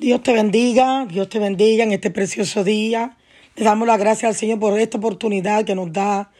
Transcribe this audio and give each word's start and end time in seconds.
Dios 0.00 0.22
te 0.22 0.32
bendiga, 0.32 1.04
Dios 1.04 1.28
te 1.28 1.38
bendiga 1.38 1.84
en 1.84 1.92
este 1.92 2.10
precioso 2.10 2.64
día. 2.64 3.18
Le 3.54 3.64
damos 3.66 3.86
las 3.86 3.98
gracias 3.98 4.30
al 4.30 4.34
Señor 4.34 4.58
por 4.58 4.80
esta 4.80 4.96
oportunidad 4.96 5.66
que 5.66 5.74
nos 5.74 5.92
da 5.92 6.32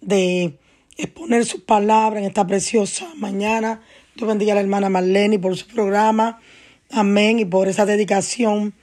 de 0.00 0.56
exponer 0.96 1.44
sus 1.44 1.60
palabras 1.60 2.22
en 2.22 2.28
esta 2.28 2.46
preciosa 2.46 3.08
mañana. 3.16 3.82
Dios 4.14 4.28
bendiga 4.28 4.52
a 4.52 4.54
la 4.54 4.60
hermana 4.60 4.90
Marlene 4.90 5.40
por 5.40 5.56
su 5.56 5.66
programa. 5.66 6.40
Amén. 6.88 7.40
Y 7.40 7.44
por 7.44 7.66
esa 7.66 7.84
dedicación 7.84 8.74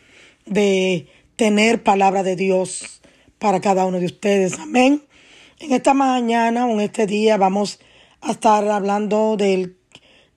de 0.45 1.07
tener 1.37 1.81
palabra 1.81 2.21
de 2.21 2.35
Dios 2.35 2.99
para 3.39 3.61
cada 3.61 3.85
uno 3.85 3.97
de 3.97 4.07
ustedes. 4.07 4.59
Amén. 4.59 5.03
En 5.59 5.71
esta 5.71 5.93
mañana 5.93 6.65
o 6.65 6.71
en 6.71 6.81
este 6.81 7.07
día 7.07 7.37
vamos 7.37 7.79
a 8.19 8.31
estar 8.31 8.67
hablando 8.67 9.37
del, 9.37 9.77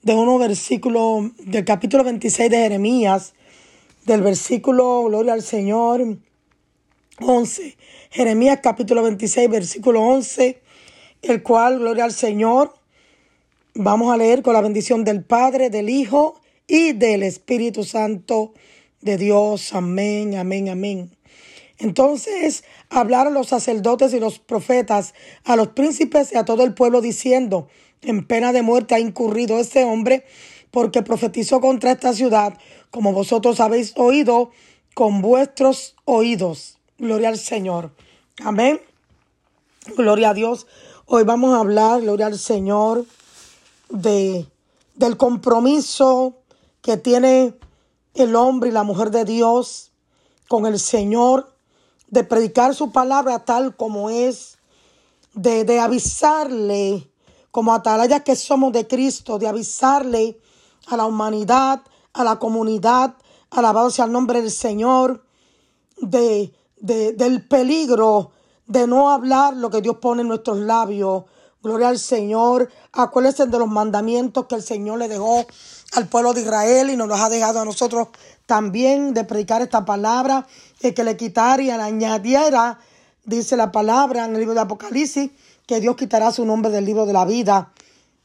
de 0.02 0.14
uno 0.14 0.38
versículo 0.38 1.32
del 1.38 1.64
capítulo 1.64 2.04
26 2.04 2.50
de 2.50 2.56
Jeremías, 2.56 3.34
del 4.04 4.22
versículo 4.22 5.04
Gloria 5.04 5.34
al 5.34 5.42
Señor 5.42 6.18
11. 7.20 7.76
Jeremías 8.10 8.60
capítulo 8.62 9.02
26, 9.02 9.50
versículo 9.50 10.02
11, 10.02 10.60
el 11.22 11.42
cual, 11.42 11.78
Gloria 11.78 12.04
al 12.04 12.12
Señor, 12.12 12.74
vamos 13.74 14.12
a 14.12 14.16
leer 14.16 14.42
con 14.42 14.54
la 14.54 14.62
bendición 14.62 15.04
del 15.04 15.22
Padre, 15.22 15.70
del 15.70 15.90
Hijo 15.90 16.40
y 16.66 16.92
del 16.92 17.22
Espíritu 17.22 17.84
Santo 17.84 18.54
de 19.00 19.16
Dios. 19.16 19.74
Amén, 19.74 20.36
amén, 20.36 20.70
amén. 20.70 21.10
Entonces 21.78 22.64
hablar 22.88 23.26
a 23.26 23.30
los 23.30 23.48
sacerdotes 23.48 24.12
y 24.12 24.20
los 24.20 24.38
profetas, 24.38 25.14
a 25.44 25.56
los 25.56 25.68
príncipes 25.68 26.32
y 26.32 26.36
a 26.36 26.44
todo 26.44 26.64
el 26.64 26.74
pueblo 26.74 27.00
diciendo, 27.00 27.68
en 28.02 28.26
pena 28.26 28.52
de 28.52 28.62
muerte 28.62 28.94
ha 28.94 29.00
incurrido 29.00 29.58
este 29.58 29.84
hombre 29.84 30.24
porque 30.70 31.02
profetizó 31.02 31.60
contra 31.60 31.92
esta 31.92 32.12
ciudad, 32.12 32.56
como 32.90 33.12
vosotros 33.12 33.60
habéis 33.60 33.92
oído 33.96 34.50
con 34.94 35.22
vuestros 35.22 35.96
oídos. 36.04 36.78
Gloria 36.98 37.28
al 37.28 37.38
Señor. 37.38 37.92
Amén. 38.42 38.80
Gloria 39.96 40.30
a 40.30 40.34
Dios. 40.34 40.66
Hoy 41.06 41.24
vamos 41.24 41.54
a 41.54 41.60
hablar, 41.60 42.02
gloria 42.02 42.26
al 42.26 42.38
Señor, 42.38 43.04
de, 43.88 44.46
del 44.94 45.16
compromiso 45.16 46.36
que 46.82 46.96
tiene 46.96 47.54
el 48.14 48.36
hombre 48.36 48.70
y 48.70 48.72
la 48.72 48.82
mujer 48.82 49.10
de 49.10 49.24
Dios 49.24 49.90
con 50.48 50.66
el 50.66 50.78
Señor 50.78 51.52
de 52.08 52.24
predicar 52.24 52.74
su 52.74 52.90
palabra 52.90 53.44
tal 53.44 53.76
como 53.76 54.10
es, 54.10 54.58
de, 55.34 55.64
de 55.64 55.78
avisarle 55.78 57.08
como 57.50 57.72
atalayas 57.72 58.22
que 58.22 58.36
somos 58.36 58.72
de 58.72 58.86
Cristo, 58.86 59.38
de 59.38 59.48
avisarle 59.48 60.39
a 60.86 60.96
la 60.96 61.06
humanidad, 61.06 61.82
a 62.12 62.24
la 62.24 62.38
comunidad, 62.38 63.14
alabado 63.50 63.90
sea 63.90 64.04
el 64.04 64.12
nombre 64.12 64.40
del 64.40 64.50
Señor, 64.50 65.24
de, 66.00 66.52
de, 66.76 67.12
del 67.12 67.46
peligro 67.46 68.32
de 68.66 68.86
no 68.86 69.10
hablar 69.10 69.56
lo 69.56 69.68
que 69.68 69.80
Dios 69.82 69.96
pone 69.96 70.22
en 70.22 70.28
nuestros 70.28 70.58
labios. 70.58 71.24
Gloria 71.62 71.88
al 71.88 71.98
Señor. 71.98 72.70
Acuérdense 72.92 73.46
de 73.46 73.58
los 73.58 73.68
mandamientos 73.68 74.46
que 74.46 74.54
el 74.54 74.62
Señor 74.62 74.98
le 74.98 75.08
dejó 75.08 75.44
al 75.94 76.08
pueblo 76.08 76.32
de 76.32 76.42
Israel 76.42 76.88
y 76.88 76.96
nos 76.96 77.08
los 77.08 77.20
ha 77.20 77.28
dejado 77.28 77.60
a 77.60 77.64
nosotros 77.64 78.08
también 78.46 79.12
de 79.12 79.24
predicar 79.24 79.60
esta 79.62 79.84
palabra, 79.84 80.46
y 80.80 80.92
que 80.92 81.04
le 81.04 81.16
quitara 81.16 81.62
y 81.62 81.66
le 81.66 81.72
añadiera, 81.72 82.80
dice 83.24 83.56
la 83.56 83.70
palabra 83.70 84.24
en 84.24 84.32
el 84.32 84.40
libro 84.40 84.54
de 84.54 84.60
Apocalipsis, 84.60 85.30
que 85.66 85.80
Dios 85.80 85.94
quitará 85.96 86.32
su 86.32 86.44
nombre 86.44 86.70
del 86.72 86.84
libro 86.84 87.06
de 87.06 87.12
la 87.12 87.24
vida 87.24 87.72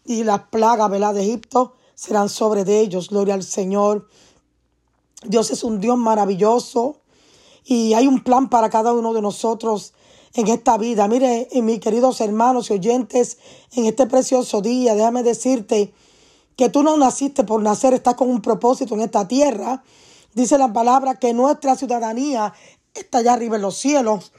y 0.04 0.24
las 0.24 0.42
plagas 0.50 0.90
de 0.90 1.22
Egipto 1.22 1.76
serán 1.96 2.30
sobre 2.30 2.64
de 2.64 2.82
ellos. 2.82 3.10
Gloria 3.10 3.34
al 3.34 3.44
Señor. 3.44 4.08
Dios 5.24 5.50
es 5.50 5.64
un 5.64 5.80
Dios 5.80 5.98
maravilloso 5.98 7.02
y 7.64 7.94
hay 7.94 8.08
un 8.08 8.24
plan 8.24 8.50
para 8.50 8.70
cada 8.70 8.94
uno 8.94 9.14
de 9.14 9.22
nosotros 9.22 9.94
en 10.36 10.48
esta 10.48 10.78
vida. 10.78 11.08
Mire, 11.08 11.48
mis 11.64 11.80
queridos 11.80 12.22
hermanos 12.22 12.70
y 12.70 12.74
oyentes, 12.74 13.38
en 13.74 13.86
este 13.86 14.06
precioso 14.06 14.62
día, 14.62 14.94
déjame 14.94 15.24
decirte 15.24 15.94
que 16.56 16.70
tú 16.70 16.84
no 16.84 16.96
naciste 16.98 17.44
por 17.44 17.62
nacer, 17.62 17.94
estás 17.94 18.16
con 18.16 18.30
un 18.30 18.42
propósito 18.42 18.94
en 18.96 19.02
esta 19.02 19.28
tierra. 19.28 19.84
Dice 20.34 20.58
la 20.58 20.72
palabra 20.72 21.16
que 21.16 21.34
nuestra 21.34 21.76
ciudadanía 21.76 22.54
está 22.94 23.20
allá 23.20 23.34
arriba 23.34 23.56
en 23.56 23.62
los 23.62 23.78
cielos, 23.78 24.32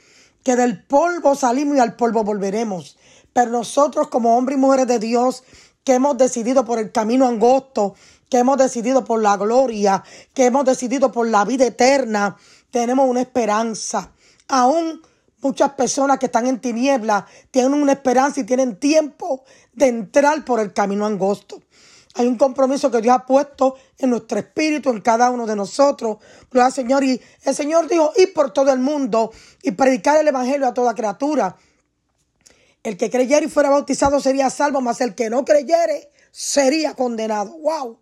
que 0.43 0.55
del 0.55 0.83
polvo 0.85 1.35
salimos 1.35 1.77
y 1.77 1.79
al 1.79 1.95
polvo 1.95 2.23
volveremos. 2.23 2.97
Pero 3.33 3.51
nosotros 3.51 4.07
como 4.07 4.37
hombres 4.37 4.57
y 4.57 4.61
mujeres 4.61 4.87
de 4.87 4.99
Dios, 4.99 5.43
que 5.87 5.93
hemos 5.93 6.17
decidido 6.17 6.65
por 6.65 6.79
el 6.79 6.91
camino 6.91 7.25
angosto, 7.25 7.95
que 8.29 8.39
hemos 8.39 8.57
decidido 8.57 9.05
por 9.05 9.21
la 9.21 9.37
gloria, 9.37 10.03
que 10.33 10.47
hemos 10.47 10.65
decidido 10.65 11.13
por 11.13 11.29
la 11.29 11.45
vida 11.45 11.65
eterna, 11.65 12.35
tenemos 12.71 13.09
una 13.09 13.21
esperanza. 13.21 14.11
Aún 14.49 15.01
muchas 15.39 15.71
personas 15.75 16.19
que 16.19 16.25
están 16.25 16.45
en 16.45 16.59
tinieblas 16.59 17.23
tienen 17.51 17.73
una 17.73 17.93
esperanza 17.93 18.41
y 18.41 18.43
tienen 18.43 18.75
tiempo 18.75 19.45
de 19.71 19.87
entrar 19.87 20.43
por 20.43 20.59
el 20.59 20.73
camino 20.73 21.05
angosto. 21.05 21.61
Hay 22.15 22.27
un 22.27 22.35
compromiso 22.35 22.91
que 22.91 22.99
Dios 22.99 23.15
ha 23.15 23.25
puesto 23.25 23.75
en 23.97 24.09
nuestro 24.09 24.39
espíritu, 24.39 24.89
en 24.89 24.99
cada 24.99 25.29
uno 25.29 25.45
de 25.45 25.55
nosotros. 25.55 26.17
Gloria 26.51 26.65
al 26.65 26.73
Señor. 26.73 27.05
Y 27.05 27.21
el 27.45 27.55
Señor 27.55 27.87
dijo, 27.87 28.11
ir 28.17 28.33
por 28.33 28.51
todo 28.51 28.73
el 28.73 28.79
mundo 28.79 29.31
y 29.63 29.71
predicar 29.71 30.19
el 30.19 30.27
Evangelio 30.27 30.67
a 30.67 30.73
toda 30.73 30.93
criatura. 30.93 31.55
El 32.83 32.97
que 32.97 33.09
creyere 33.09 33.47
y 33.47 33.49
fuera 33.49 33.69
bautizado 33.69 34.19
sería 34.19 34.49
salvo, 34.49 34.81
mas 34.81 35.01
el 35.01 35.15
que 35.15 35.29
no 35.29 35.43
creyere 35.43 36.09
sería 36.31 36.93
condenado. 36.93 37.57
¡Wow! 37.57 37.99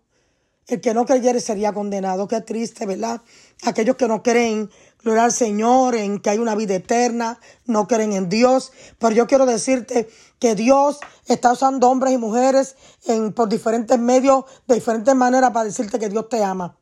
El 0.66 0.80
que 0.80 0.94
no 0.94 1.06
creyere 1.06 1.40
sería 1.40 1.72
condenado. 1.72 2.26
Qué 2.26 2.40
triste, 2.40 2.86
¿verdad? 2.86 3.22
Aquellos 3.62 3.96
que 3.96 4.08
no 4.08 4.22
creen, 4.22 4.68
gloria 5.02 5.24
al 5.24 5.32
Señor, 5.32 5.94
en 5.94 6.18
que 6.20 6.30
hay 6.30 6.38
una 6.38 6.56
vida 6.56 6.74
eterna, 6.74 7.38
no 7.66 7.86
creen 7.86 8.12
en 8.12 8.28
Dios. 8.28 8.72
Pero 8.98 9.14
yo 9.14 9.26
quiero 9.26 9.46
decirte 9.46 10.08
que 10.40 10.54
Dios 10.56 10.98
está 11.26 11.52
usando 11.52 11.88
hombres 11.88 12.14
y 12.14 12.18
mujeres 12.18 12.76
en, 13.06 13.32
por 13.32 13.48
diferentes 13.48 13.98
medios, 13.98 14.44
de 14.66 14.74
diferentes 14.74 15.14
maneras, 15.14 15.52
para 15.52 15.64
decirte 15.64 15.98
que 15.98 16.08
Dios 16.08 16.28
te 16.28 16.42
ama. 16.42 16.76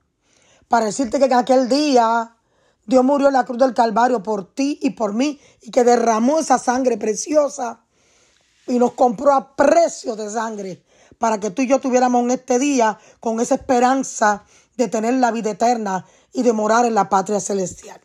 Para 0.69 0.87
decirte 0.87 1.19
que 1.19 1.27
en 1.27 1.35
aquel 1.35 1.69
día 1.69 2.37
Dios 2.87 3.05
murió 3.05 3.29
en 3.29 3.35
la 3.35 3.45
cruz 3.45 3.59
del 3.59 3.75
Calvario 3.75 4.23
por 4.23 4.55
ti 4.55 4.79
y 4.83 4.91
por 4.91 5.13
mí 5.13 5.39
y 5.61 5.71
que 5.71 5.85
derramó 5.85 6.39
esa 6.39 6.59
sangre 6.59 6.97
preciosa 6.97 7.84
y 8.67 8.79
nos 8.79 8.93
compró 8.93 9.33
a 9.33 9.55
precio 9.55 10.17
de 10.17 10.31
sangre 10.31 10.83
para 11.19 11.39
que 11.39 11.51
tú 11.51 11.63
y 11.63 11.67
yo 11.67 11.81
tuviéramos 11.81 12.23
en 12.25 12.33
este 12.33 12.59
día 12.59 12.99
con 13.21 13.41
esa 13.41 13.57
esperanza 13.57 14.45
de 14.77 14.89
tener 14.89 15.15
la 15.15 15.31
vida 15.31 15.51
eterna 15.51 16.05
y 16.33 16.43
de 16.43 16.53
morar 16.53 16.85
en 16.85 16.95
la 16.95 17.09
patria 17.09 17.41
celestial. 17.41 18.01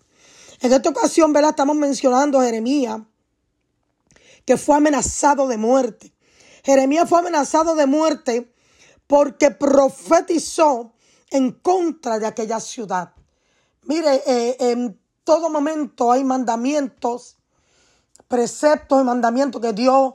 En 0.61 0.71
esta 0.71 0.89
ocasión, 0.89 1.33
¿verdad? 1.33 1.51
Estamos 1.51 1.75
mencionando 1.75 2.39
a 2.39 2.45
Jeremías, 2.45 2.99
que 4.45 4.57
fue 4.57 4.75
amenazado 4.75 5.47
de 5.47 5.57
muerte. 5.57 6.13
Jeremías 6.63 7.07
fue 7.07 7.19
amenazado 7.19 7.75
de 7.75 7.85
muerte 7.85 8.53
porque 9.07 9.51
profetizó 9.51 10.93
en 11.31 11.51
contra 11.51 12.19
de 12.19 12.27
aquella 12.27 12.59
ciudad. 12.59 13.13
Mire, 13.83 14.21
eh, 14.25 14.57
en 14.59 14.99
todo 15.23 15.49
momento 15.49 16.11
hay 16.11 16.23
mandamientos, 16.23 17.37
preceptos 18.27 19.01
y 19.01 19.03
mandamientos 19.03 19.61
que 19.61 19.73
Dios 19.73 20.13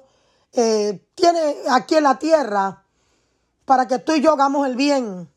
eh, 0.56 1.04
tiene 1.16 1.56
aquí 1.68 1.96
en 1.96 2.04
la 2.04 2.16
tierra 2.16 2.84
para 3.64 3.88
que 3.88 3.98
tú 3.98 4.12
y 4.12 4.20
yo 4.20 4.32
hagamos 4.32 4.66
el 4.68 4.76
bien. 4.76 5.28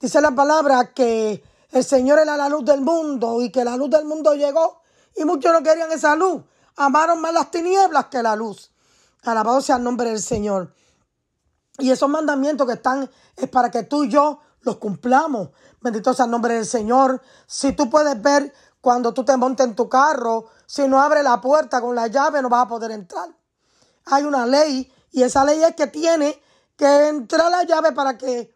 Dice 0.00 0.20
la 0.22 0.30
palabra 0.30 0.94
que 0.94 1.42
el 1.70 1.84
Señor 1.84 2.18
era 2.20 2.38
la 2.38 2.48
luz 2.48 2.64
del 2.64 2.80
mundo 2.80 3.42
y 3.42 3.50
que 3.50 3.64
la 3.64 3.76
luz 3.76 3.90
del 3.90 4.06
mundo 4.06 4.34
llegó 4.34 4.80
y 5.14 5.24
muchos 5.26 5.52
no 5.52 5.62
querían 5.62 5.92
esa 5.92 6.16
luz. 6.16 6.42
Amaron 6.76 7.20
más 7.20 7.34
las 7.34 7.50
tinieblas 7.50 8.06
que 8.06 8.22
la 8.22 8.34
luz. 8.34 8.70
Alabado 9.24 9.60
sea 9.60 9.76
el 9.76 9.82
nombre 9.82 10.08
del 10.08 10.22
Señor. 10.22 10.74
Y 11.78 11.90
esos 11.90 12.08
mandamientos 12.08 12.66
que 12.66 12.74
están 12.74 13.10
es 13.36 13.48
para 13.50 13.70
que 13.70 13.82
tú 13.82 14.04
y 14.04 14.08
yo 14.08 14.40
los 14.62 14.76
cumplamos. 14.78 15.50
Bendito 15.82 16.14
sea 16.14 16.24
el 16.24 16.30
nombre 16.30 16.54
del 16.54 16.66
Señor. 16.66 17.20
Si 17.46 17.72
tú 17.72 17.90
puedes 17.90 18.20
ver 18.22 18.54
cuando 18.80 19.12
tú 19.12 19.22
te 19.22 19.36
montes 19.36 19.66
en 19.66 19.76
tu 19.76 19.86
carro, 19.88 20.46
si 20.64 20.88
no 20.88 21.00
abre 21.00 21.22
la 21.22 21.42
puerta 21.42 21.82
con 21.82 21.94
la 21.94 22.06
llave 22.06 22.40
no 22.40 22.48
vas 22.48 22.64
a 22.64 22.68
poder 22.68 22.90
entrar 22.92 23.35
hay 24.06 24.24
una 24.24 24.46
ley 24.46 24.92
y 25.10 25.22
esa 25.22 25.44
ley 25.44 25.62
es 25.62 25.74
que 25.74 25.88
tiene 25.88 26.40
que 26.76 27.08
entrar 27.08 27.50
la 27.50 27.64
llave 27.64 27.92
para 27.92 28.16
que 28.16 28.38
eh, 28.38 28.54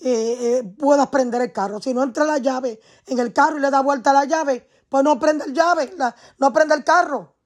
eh, 0.00 0.74
puedas 0.78 1.08
prender 1.08 1.42
el 1.42 1.52
carro. 1.52 1.80
Si 1.80 1.92
no 1.92 2.02
entra 2.02 2.24
la 2.24 2.38
llave 2.38 2.80
en 3.06 3.18
el 3.18 3.32
carro 3.32 3.58
y 3.58 3.60
le 3.60 3.70
da 3.70 3.80
vuelta 3.80 4.12
la 4.12 4.24
llave, 4.24 4.68
pues 4.88 5.04
no 5.04 5.18
prende 5.18 5.44
el 5.44 5.52
llave, 5.52 5.94
no 6.38 6.52
prende 6.52 6.74
el 6.74 6.84
carro. 6.84 7.36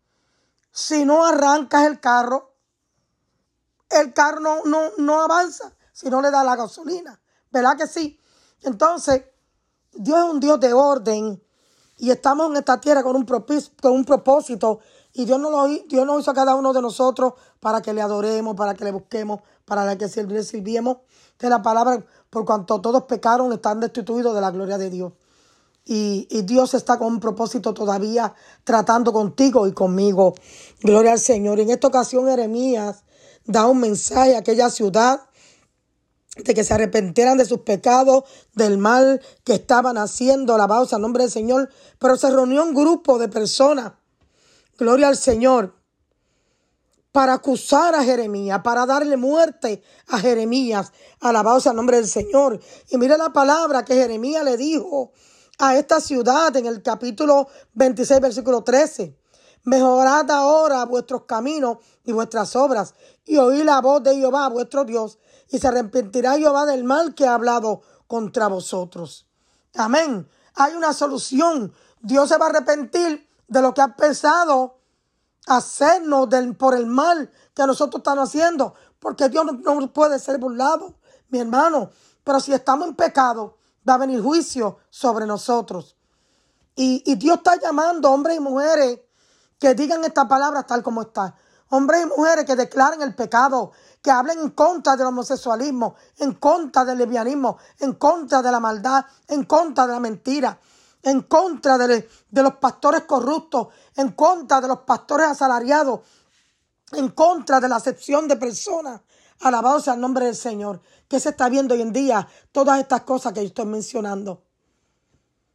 Si 0.70 1.04
no 1.04 1.24
arrancas 1.24 1.86
el 1.86 2.00
carro, 2.00 2.54
el 3.90 4.12
carro 4.12 4.40
no, 4.40 4.64
no, 4.64 4.90
no 4.98 5.20
avanza 5.20 5.72
si 5.92 6.08
no 6.10 6.20
le 6.20 6.30
da 6.30 6.44
la 6.44 6.56
gasolina. 6.56 7.20
¿Verdad 7.50 7.76
que 7.76 7.86
sí? 7.86 8.20
Entonces, 8.62 9.24
Dios 9.92 10.18
es 10.18 10.24
un 10.24 10.40
Dios 10.40 10.58
de 10.60 10.72
orden 10.72 11.42
y 11.96 12.10
estamos 12.10 12.50
en 12.50 12.56
esta 12.56 12.80
tierra 12.80 13.02
con 13.02 13.16
un, 13.16 13.24
con 13.24 13.92
un 13.92 14.04
propósito 14.04 14.80
y 15.14 15.24
Dios 15.24 15.38
nos, 15.38 15.52
lo, 15.52 15.66
Dios 15.66 16.20
hizo 16.20 16.30
a 16.30 16.34
cada 16.34 16.54
uno 16.56 16.72
de 16.72 16.82
nosotros 16.82 17.34
para 17.60 17.80
que 17.80 17.94
le 17.94 18.02
adoremos, 18.02 18.56
para 18.56 18.74
que 18.74 18.84
le 18.84 18.90
busquemos, 18.90 19.40
para 19.64 19.96
que 19.96 20.06
le 20.06 20.42
sirviemos 20.42 20.98
de 21.38 21.48
la 21.48 21.62
palabra, 21.62 22.04
por 22.28 22.44
cuanto 22.44 22.80
todos 22.80 23.04
pecaron, 23.04 23.52
están 23.52 23.80
destituidos 23.80 24.34
de 24.34 24.40
la 24.40 24.50
gloria 24.50 24.76
de 24.76 24.90
Dios. 24.90 25.12
y, 25.84 26.26
y, 26.30 26.42
Dios 26.42 26.74
está 26.74 26.98
con 26.98 27.08
un 27.08 27.20
propósito 27.20 27.72
todavía 27.74 28.34
tratando 28.64 29.12
contigo 29.12 29.66
y 29.66 29.72
conmigo. 29.72 30.34
Gloria 30.82 31.12
al 31.12 31.18
Señor. 31.18 31.60
En 31.60 31.70
esta 31.70 31.88
ocasión 31.88 32.26
Jeremías 32.26 33.04
da 33.44 33.66
un 33.66 33.80
mensaje 33.80 34.34
a 34.34 34.38
aquella 34.38 34.70
ciudad 34.70 35.20
de 36.36 36.54
que 36.54 36.64
se 36.64 36.74
arrepentieran 36.74 37.38
de 37.38 37.44
sus 37.44 37.60
pecados, 37.60 38.24
del 38.54 38.78
mal 38.78 39.20
que 39.44 39.54
estaban 39.54 39.98
haciendo, 39.98 40.54
alabados 40.54 40.92
al 40.92 41.02
nombre 41.02 41.24
del 41.24 41.30
Señor. 41.30 41.70
Pero 41.98 42.16
se 42.16 42.30
reunió 42.30 42.64
un 42.64 42.74
grupo 42.74 43.18
de 43.18 43.28
personas, 43.28 43.92
gloria 44.78 45.08
al 45.08 45.16
Señor, 45.16 45.74
para 47.12 47.34
acusar 47.34 47.94
a 47.94 48.02
Jeremías, 48.02 48.60
para 48.64 48.86
darle 48.86 49.16
muerte 49.16 49.82
a 50.08 50.18
Jeremías, 50.18 50.92
alabados 51.20 51.66
al 51.68 51.76
nombre 51.76 51.98
del 51.98 52.08
Señor. 52.08 52.60
Y 52.90 52.98
mire 52.98 53.16
la 53.16 53.32
palabra 53.32 53.84
que 53.84 53.94
Jeremías 53.94 54.44
le 54.44 54.56
dijo 54.56 55.12
a 55.58 55.76
esta 55.76 56.00
ciudad 56.00 56.54
en 56.56 56.66
el 56.66 56.82
capítulo 56.82 57.46
26, 57.74 58.20
versículo 58.20 58.64
13. 58.64 59.16
Mejorad 59.62 60.28
ahora 60.30 60.84
vuestros 60.86 61.22
caminos 61.22 61.78
y 62.04 62.10
vuestras 62.10 62.56
obras, 62.56 62.94
y 63.24 63.36
oí 63.36 63.62
la 63.62 63.80
voz 63.80 64.02
de 64.02 64.16
Jehová, 64.16 64.48
vuestro 64.48 64.84
Dios, 64.84 65.18
y 65.48 65.58
se 65.58 65.68
arrepentirá 65.68 66.36
Jehová 66.36 66.66
del 66.66 66.82
mal 66.82 67.14
que 67.14 67.26
ha 67.26 67.34
hablado 67.34 67.82
contra 68.08 68.48
vosotros. 68.48 69.26
Amén. 69.74 70.28
Hay 70.54 70.74
una 70.74 70.92
solución. 70.92 71.72
Dios 72.02 72.28
se 72.28 72.38
va 72.38 72.46
a 72.46 72.48
arrepentir 72.50 73.26
de 73.48 73.62
lo 73.62 73.74
que 73.74 73.82
ha 73.82 73.94
pensado 73.94 74.78
hacernos 75.46 76.28
por 76.58 76.74
el 76.74 76.86
mal 76.86 77.30
que 77.54 77.66
nosotros 77.66 78.00
estamos 78.00 78.28
haciendo, 78.28 78.74
porque 78.98 79.28
Dios 79.28 79.44
no, 79.44 79.92
puede 79.92 80.18
ser 80.18 80.38
burlado, 80.38 80.94
mi 81.28 81.40
hermano. 81.40 81.90
Pero 82.22 82.40
si 82.40 82.52
estamos 82.52 82.88
en 82.88 82.96
pecado, 82.96 83.58
va 83.88 83.94
a 83.94 83.98
venir 83.98 84.22
juicio 84.22 84.78
sobre 84.88 85.26
nosotros. 85.26 85.96
Y, 86.74 87.02
y 87.04 87.16
Dios 87.16 87.36
está 87.38 87.56
llamando 87.56 88.10
hombres 88.10 88.36
y 88.36 88.40
mujeres 88.40 89.00
que 89.58 89.74
digan 89.74 90.04
esta 90.04 90.26
palabra 90.26 90.64
tal 90.64 90.82
como 90.82 91.02
está. 91.02 91.34
Hombres 91.70 92.02
y 92.02 92.06
mujeres 92.06 92.44
que 92.44 92.56
declaren 92.56 93.02
el 93.02 93.14
pecado, 93.14 93.72
que 94.02 94.10
hablen 94.10 94.38
en 94.38 94.50
contra 94.50 94.96
del 94.96 95.06
homosexualismo, 95.06 95.96
en 96.18 96.34
contra 96.34 96.84
del 96.84 96.98
lesbianismo, 96.98 97.58
en 97.78 97.94
contra 97.94 98.42
de 98.42 98.52
la 98.52 98.60
maldad, 98.60 99.04
en 99.28 99.44
contra 99.44 99.86
de 99.86 99.92
la 99.94 100.00
mentira, 100.00 100.58
en 101.04 101.22
contra 101.22 101.78
de, 101.78 102.08
de 102.30 102.42
los 102.42 102.54
pastores 102.54 103.02
corruptos, 103.02 103.68
en 103.96 104.12
contra 104.12 104.60
de 104.60 104.68
los 104.68 104.80
pastores 104.80 105.28
asalariados, 105.28 106.00
en 106.92 107.10
contra 107.10 107.60
de 107.60 107.68
la 107.68 107.76
acepción 107.76 108.26
de 108.26 108.36
personas. 108.36 109.02
Alabado 109.40 109.80
sea 109.80 109.94
el 109.94 110.00
nombre 110.00 110.26
del 110.26 110.36
Señor. 110.36 110.80
Que 111.08 111.20
se 111.20 111.30
está 111.30 111.48
viendo 111.48 111.74
hoy 111.74 111.82
en 111.82 111.92
día 111.92 112.26
todas 112.50 112.80
estas 112.80 113.02
cosas 113.02 113.32
que 113.32 113.40
yo 113.40 113.48
estoy 113.48 113.66
mencionando. 113.66 114.42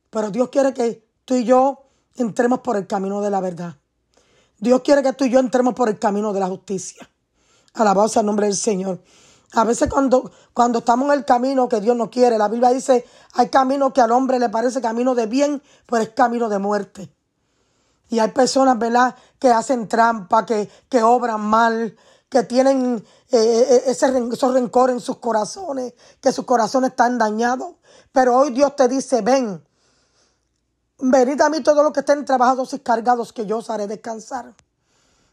Pero 0.10 0.30
Dios 0.30 0.50
quiere 0.50 0.74
que 0.74 1.08
tú 1.26 1.36
y 1.36 1.44
yo 1.44 1.86
entremos 2.16 2.60
por 2.60 2.78
el 2.78 2.88
camino 2.88 3.22
de 3.22 3.30
la 3.30 3.42
verdad. 3.42 3.76
Dios 4.60 4.82
quiere 4.82 5.02
que 5.02 5.14
tú 5.14 5.26
y 5.26 5.30
yo 5.30 5.40
entremos 5.40 5.74
por 5.74 5.90
el 5.90 5.98
camino 5.98 6.34
de 6.34 6.40
la 6.40 6.48
justicia. 6.48 7.10
Alabado 7.74 8.08
sea 8.10 8.22
el 8.22 8.26
nombre 8.26 8.48
del 8.48 8.56
Señor. 8.56 9.02
A 9.54 9.64
veces 9.64 9.90
cuando, 9.90 10.32
cuando 10.54 10.80
estamos 10.80 11.08
en 11.08 11.20
el 11.20 11.26
camino 11.26 11.68
que 11.68 11.82
Dios 11.82 11.96
no 11.96 12.10
quiere, 12.10 12.38
la 12.38 12.48
Biblia 12.48 12.70
dice, 12.70 13.06
hay 13.34 13.50
camino 13.50 13.94
que 13.94 14.02
al 14.02 14.12
hombre 14.12 14.40
le 14.40 14.50
parece 14.50 14.82
camino 14.82 15.16
de 15.16 15.26
bien, 15.26 15.62
pues 15.88 16.04
es 16.04 16.10
camino 16.10 16.50
de 16.50 16.60
muerte. 16.60 17.12
Y 18.10 18.20
hay 18.20 18.30
personas, 18.30 18.78
¿verdad?, 18.78 19.16
que 19.40 19.50
hacen 19.50 19.88
trampa, 19.88 20.46
que, 20.46 20.70
que 20.88 21.02
obran 21.02 21.42
mal, 21.42 21.96
que 22.30 22.44
tienen 22.44 23.04
eh, 23.32 23.38
eh, 23.38 23.84
ese, 23.88 24.08
esos 24.32 24.54
rencor 24.54 24.92
en 24.92 25.00
sus 25.00 25.18
corazones, 25.18 25.94
que 26.22 26.32
sus 26.32 26.46
corazones 26.46 26.92
están 26.92 27.18
dañados. 27.18 27.76
Pero 28.12 28.38
hoy 28.38 28.52
Dios 28.52 28.76
te 28.76 28.88
dice, 28.88 29.22
ven, 29.22 29.64
venid 31.00 31.42
a 31.42 31.50
mí 31.50 31.62
todos 31.62 31.84
los 31.84 31.92
que 31.92 32.02
estén 32.02 32.26
trabajados 32.26 32.74
y 32.74 32.80
cargados, 32.80 33.34
que 33.34 33.46
yo 33.46 33.58
os 33.58 33.70
haré 33.70 33.88
descansar. 33.88 34.54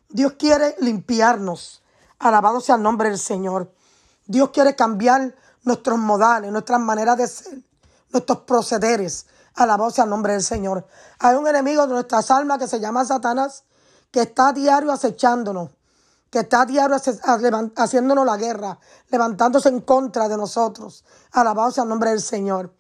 Dios 0.09 0.33
quiere 0.39 0.75
limpiarnos. 0.81 1.83
Alabado 2.19 2.61
sea 2.61 2.77
el 2.77 2.83
nombre 2.83 3.11
del 3.11 3.19
Señor. 3.19 3.71
Dios 4.27 4.51
quiere 4.51 4.75
cambiar 4.75 5.35
nuestros 5.63 5.99
modales, 5.99 6.51
nuestras 6.51 6.81
maneras 6.81 7.17
de 7.17 7.29
ser, 7.29 7.59
nuestros 8.11 8.39
procederes. 8.41 9.27
Alabado 9.55 9.91
sea 9.91 10.05
el 10.05 10.11
nombre 10.11 10.33
del 10.33 10.43
Señor. 10.43 10.87
Hay 11.19 11.37
un 11.37 11.47
enemigo 11.47 11.87
de 11.87 11.95
nuestras 11.95 12.31
almas 12.31 12.59
que 12.59 12.69
se 12.69 12.81
llama 12.81 13.05
Satanás, 13.05 13.65
que 14.11 14.23
está 14.23 14.49
a 14.49 14.53
diario 14.53 14.93
acechándonos, 14.93 15.71
que 16.31 16.41
está 16.41 16.63
a 16.63 16.67
diario 16.67 16.97
haciéndonos 17.77 18.27
la 18.27 18.37
guerra, 18.37 18.79
levantándose 19.09 19.69
en 19.69 19.81
contra 19.81 20.29
de 20.29 20.37
nosotros. 20.37 21.05
Alabado 21.33 21.71
sea 21.71 21.85
el 21.85 21.89
nombre 21.89 22.11
del 22.11 22.21
Señor. 22.21 22.75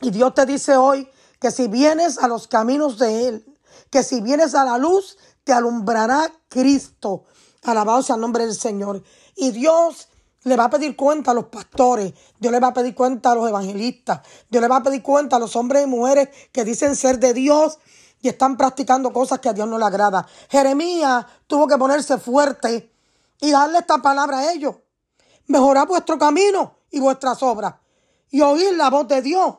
Y 0.00 0.10
Dios 0.10 0.34
te 0.34 0.46
dice 0.46 0.76
hoy 0.76 1.10
que 1.40 1.50
si 1.50 1.68
vienes 1.68 2.18
a 2.18 2.28
los 2.28 2.48
caminos 2.48 2.98
de 2.98 3.28
Él, 3.28 3.58
que 3.90 4.02
si 4.02 4.20
vienes 4.20 4.54
a 4.54 4.64
la 4.64 4.78
luz, 4.78 5.18
te 5.44 5.52
alumbrará 5.52 6.30
Cristo. 6.48 7.24
Alabado 7.64 8.02
sea 8.02 8.14
el 8.14 8.20
nombre 8.20 8.46
del 8.46 8.54
Señor. 8.54 9.02
Y 9.34 9.50
Dios 9.50 10.08
le 10.44 10.56
va 10.56 10.64
a 10.64 10.70
pedir 10.70 10.96
cuenta 10.96 11.32
a 11.32 11.34
los 11.34 11.46
pastores, 11.46 12.12
Dios 12.38 12.52
le 12.52 12.60
va 12.60 12.68
a 12.68 12.74
pedir 12.74 12.94
cuenta 12.94 13.32
a 13.32 13.34
los 13.34 13.48
evangelistas, 13.48 14.20
Dios 14.48 14.60
le 14.60 14.68
va 14.68 14.76
a 14.76 14.82
pedir 14.82 15.02
cuenta 15.02 15.36
a 15.36 15.38
los 15.38 15.56
hombres 15.56 15.84
y 15.84 15.86
mujeres 15.86 16.28
que 16.52 16.64
dicen 16.64 16.96
ser 16.96 17.18
de 17.18 17.34
Dios 17.34 17.78
y 18.20 18.28
están 18.28 18.56
practicando 18.56 19.12
cosas 19.12 19.38
que 19.40 19.48
a 19.48 19.52
Dios 19.52 19.68
no 19.68 19.78
le 19.78 19.84
agrada. 19.84 20.26
Jeremías 20.48 21.26
tuvo 21.46 21.66
que 21.66 21.76
ponerse 21.76 22.18
fuerte 22.18 22.92
y 23.40 23.50
darle 23.50 23.78
esta 23.78 23.98
palabra 23.98 24.38
a 24.38 24.52
ellos. 24.52 24.76
Mejorad 25.46 25.86
vuestro 25.86 26.18
camino 26.18 26.78
y 26.90 27.00
vuestras 27.00 27.42
obras 27.42 27.74
y 28.30 28.40
oír 28.40 28.74
la 28.74 28.90
voz 28.90 29.08
de 29.08 29.22
Dios. 29.22 29.56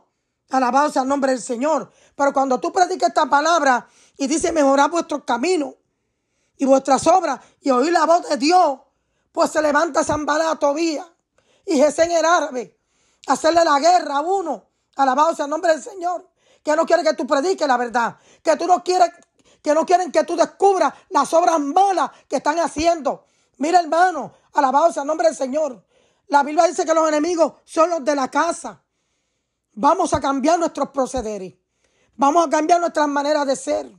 Alabado 0.50 0.92
sea 0.92 1.04
el 1.04 1.08
nombre 1.08 1.31
del 1.31 1.42
Señor. 1.42 1.92
Pero 2.16 2.34
cuando 2.34 2.60
tú 2.60 2.72
predicas 2.72 3.10
esta 3.10 3.28
palabra 3.28 3.88
y 4.18 4.28
dice 4.28 4.52
mejorad 4.52 4.90
vuestro 4.90 5.24
camino 5.26 5.76
y 6.58 6.66
vuestras 6.66 7.06
obras 7.08 7.40
y 7.62 7.70
oír 7.70 7.92
la 7.92 8.06
voz 8.06 8.28
de 8.28 8.38
Dios, 8.38 8.80
pues 9.39 9.51
se 9.51 9.62
levanta 9.62 10.03
Zambalá 10.03 10.53
Tobía 10.57 11.07
y 11.65 11.77
Gesén 11.77 12.12
el 12.12 12.25
árabe 12.25 12.77
a 13.25 13.31
hacerle 13.31 13.63
la 13.63 13.80
guerra 13.80 14.18
a 14.18 14.19
uno. 14.19 14.65
Alabado 14.97 15.33
sea 15.33 15.45
el 15.45 15.51
nombre 15.51 15.71
del 15.71 15.81
Señor. 15.81 16.30
Que 16.62 16.75
no 16.75 16.86
quiere 16.86 17.03
que 17.03 17.13
tú 17.13 17.25
prediques 17.25 17.65
la 17.65 17.77
verdad. 17.77 18.18
Que 18.44 18.57
tú 18.57 18.68
no 18.68 18.83
quieres, 18.83 19.09
que 19.63 19.74
no 19.74 19.86
quieren 19.86 20.12
que 20.12 20.25
tú 20.25 20.36
descubras 20.36 20.94
las 21.07 21.31
obras 21.33 21.57
malas 21.57 22.12
que 22.27 22.36
están 22.36 22.59
haciendo. 22.59 23.27
Mira, 23.59 23.80
hermano, 23.80 24.33
alabado 24.51 24.91
sea 24.91 25.03
el 25.03 25.07
nombre 25.07 25.30
del 25.30 25.38
Señor. 25.38 25.85
La 26.27 26.44
Biblia 26.44 26.68
dice 26.68 26.83
que 26.83 26.94
los 26.94 27.07
enemigos 27.07 27.53
son 27.63 27.92
los 27.92 28.03
de 28.03 28.15
la 28.15 28.27
casa. 28.27 28.83
Vamos 29.71 30.13
a 30.13 30.19
cambiar 30.19 30.59
nuestros 30.59 30.89
procederes. 30.89 31.53
Vamos 32.18 32.45
a 32.45 32.49
cambiar 32.49 32.81
nuestras 32.81 33.07
maneras 33.07 33.47
de 33.47 33.56
ser. 33.56 33.90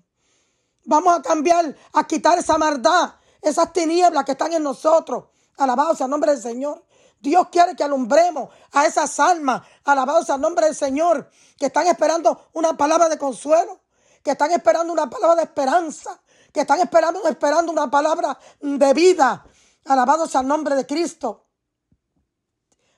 Vamos 0.85 1.17
a 1.17 1.23
cambiar, 1.23 1.75
a 1.95 2.07
quitar 2.07 2.39
esa 2.39 2.59
maldad, 2.59 3.15
esas 3.41 3.73
tinieblas 3.73 4.23
que 4.27 4.33
están 4.33 4.53
en 4.53 4.63
nosotros. 4.63 5.30
Alabado 5.61 5.95
sea 5.95 6.07
el 6.07 6.11
nombre 6.11 6.33
del 6.33 6.41
Señor. 6.41 6.83
Dios 7.21 7.49
quiere 7.53 7.77
que 7.77 7.85
alumbremos 7.85 8.49
a 8.73 8.87
esas 8.87 9.21
almas, 9.21 9.61
alabados 9.85 10.31
al 10.31 10.41
nombre 10.41 10.65
del 10.65 10.75
Señor, 10.75 11.31
que 11.59 11.67
están 11.67 11.87
esperando 11.87 12.49
una 12.55 12.79
palabra 12.79 13.11
de 13.11 13.19
consuelo, 13.19 13.81
que 14.23 14.31
están 14.31 14.53
esperando 14.53 14.91
una 14.91 15.11
palabra 15.11 15.37
de 15.37 15.43
esperanza, 15.43 16.19
que 16.51 16.61
están 16.61 16.81
esperando, 16.81 17.29
esperando 17.29 17.71
una 17.73 17.91
palabra 17.91 18.39
de 18.59 18.95
vida. 18.95 19.45
Alabados 19.85 20.35
al 20.35 20.47
nombre 20.47 20.75
de 20.75 20.87
Cristo. 20.87 21.47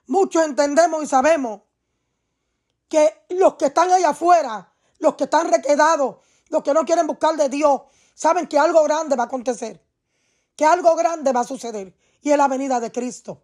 Muchos 0.07 0.45
entendemos 0.45 1.03
y 1.03 1.07
sabemos 1.09 1.63
que 2.89 3.25
los 3.31 3.55
que 3.55 3.67
están 3.67 3.91
allá 3.91 4.11
afuera, 4.11 4.73
los 4.99 5.17
que 5.17 5.25
están 5.25 5.51
requedados, 5.51 6.19
los 6.49 6.63
que 6.63 6.73
no 6.73 6.85
quieren 6.85 7.09
buscar 7.09 7.35
de 7.37 7.49
Dios, 7.49 7.83
saben 8.15 8.47
que 8.47 8.57
algo 8.57 8.85
grande 8.85 9.17
va 9.17 9.25
a 9.25 9.27
acontecer 9.27 9.83
que 10.57 10.65
algo 10.65 10.95
grande 10.95 11.33
va 11.33 11.41
a 11.41 11.45
suceder 11.45 11.95
y 12.23 12.31
es 12.31 12.39
la 12.39 12.49
venida 12.49 12.81
de 12.81 12.91
Cristo. 12.91 13.43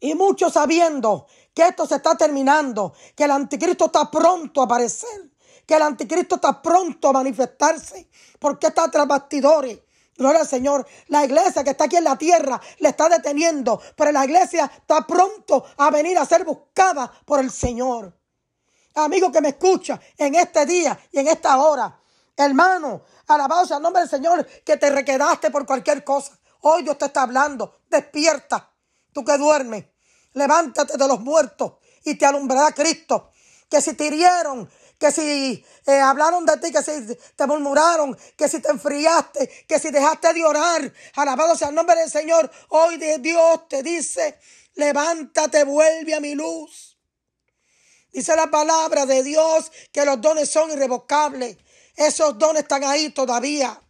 Y 0.00 0.14
muchos 0.14 0.54
sabiendo 0.54 1.26
que 1.54 1.68
esto 1.68 1.86
se 1.86 1.96
está 1.96 2.16
terminando, 2.16 2.94
que 3.14 3.24
el 3.24 3.30
anticristo 3.30 3.86
está 3.86 4.10
pronto 4.10 4.60
a 4.60 4.64
aparecer, 4.64 5.30
que 5.66 5.74
el 5.74 5.82
anticristo 5.82 6.36
está 6.36 6.60
pronto 6.60 7.08
a 7.08 7.12
manifestarse, 7.12 8.08
porque 8.38 8.68
está 8.68 8.90
tras 8.90 9.06
bastidores. 9.06 9.80
Gloria 10.16 10.40
al 10.40 10.48
Señor. 10.48 10.86
La 11.08 11.24
iglesia 11.24 11.64
que 11.64 11.70
está 11.70 11.84
aquí 11.84 11.96
en 11.96 12.04
la 12.04 12.18
tierra 12.18 12.60
le 12.78 12.88
está 12.90 13.08
deteniendo, 13.08 13.80
pero 13.96 14.12
la 14.12 14.24
iglesia 14.24 14.70
está 14.76 15.06
pronto 15.06 15.64
a 15.76 15.90
venir 15.90 16.18
a 16.18 16.26
ser 16.26 16.44
buscada 16.44 17.12
por 17.24 17.40
el 17.40 17.50
Señor. 17.50 18.16
Amigo 18.94 19.32
que 19.32 19.40
me 19.40 19.50
escucha 19.50 20.00
en 20.18 20.34
este 20.34 20.66
día 20.66 20.98
y 21.10 21.18
en 21.18 21.28
esta 21.28 21.56
hora, 21.58 21.98
hermano, 22.36 23.02
Alabado 23.28 23.66
sea 23.66 23.78
el 23.78 23.82
nombre 23.82 24.02
del 24.02 24.10
Señor 24.10 24.46
que 24.64 24.76
te 24.76 24.90
requedaste 24.90 25.50
por 25.50 25.64
cualquier 25.64 26.04
cosa. 26.04 26.38
Hoy 26.62 26.82
Dios 26.82 26.98
te 26.98 27.06
está 27.06 27.22
hablando. 27.22 27.80
Despierta. 27.88 28.70
Tú 29.12 29.24
que 29.24 29.36
duermes. 29.36 29.84
Levántate 30.34 30.96
de 30.96 31.08
los 31.08 31.20
muertos 31.20 31.74
y 32.04 32.14
te 32.14 32.24
alumbrará 32.24 32.72
Cristo. 32.72 33.30
Que 33.68 33.80
si 33.80 33.94
te 33.94 34.06
hirieron, 34.06 34.70
que 34.98 35.10
si 35.10 35.64
eh, 35.86 35.98
hablaron 35.98 36.46
de 36.46 36.56
ti, 36.58 36.70
que 36.70 36.82
si 36.82 37.18
te 37.34 37.46
murmuraron, 37.46 38.16
que 38.36 38.48
si 38.48 38.60
te 38.60 38.70
enfriaste, 38.70 39.66
que 39.66 39.78
si 39.80 39.90
dejaste 39.90 40.32
de 40.32 40.44
orar. 40.44 40.92
Alabado 41.16 41.56
sea 41.56 41.68
el 41.68 41.74
nombre 41.74 41.96
del 41.96 42.10
Señor. 42.10 42.50
Hoy 42.68 42.96
de 42.98 43.18
Dios 43.18 43.68
te 43.68 43.82
dice, 43.82 44.38
levántate, 44.74 45.64
vuelve 45.64 46.14
a 46.14 46.20
mi 46.20 46.34
luz. 46.34 46.96
Dice 48.12 48.36
la 48.36 48.50
palabra 48.50 49.04
de 49.04 49.24
Dios 49.24 49.72
que 49.90 50.04
los 50.04 50.20
dones 50.20 50.48
son 50.48 50.70
irrevocables. 50.70 51.56
Esos 51.96 52.38
dones 52.38 52.62
están 52.62 52.84
ahí 52.84 53.10
todavía. 53.10 53.81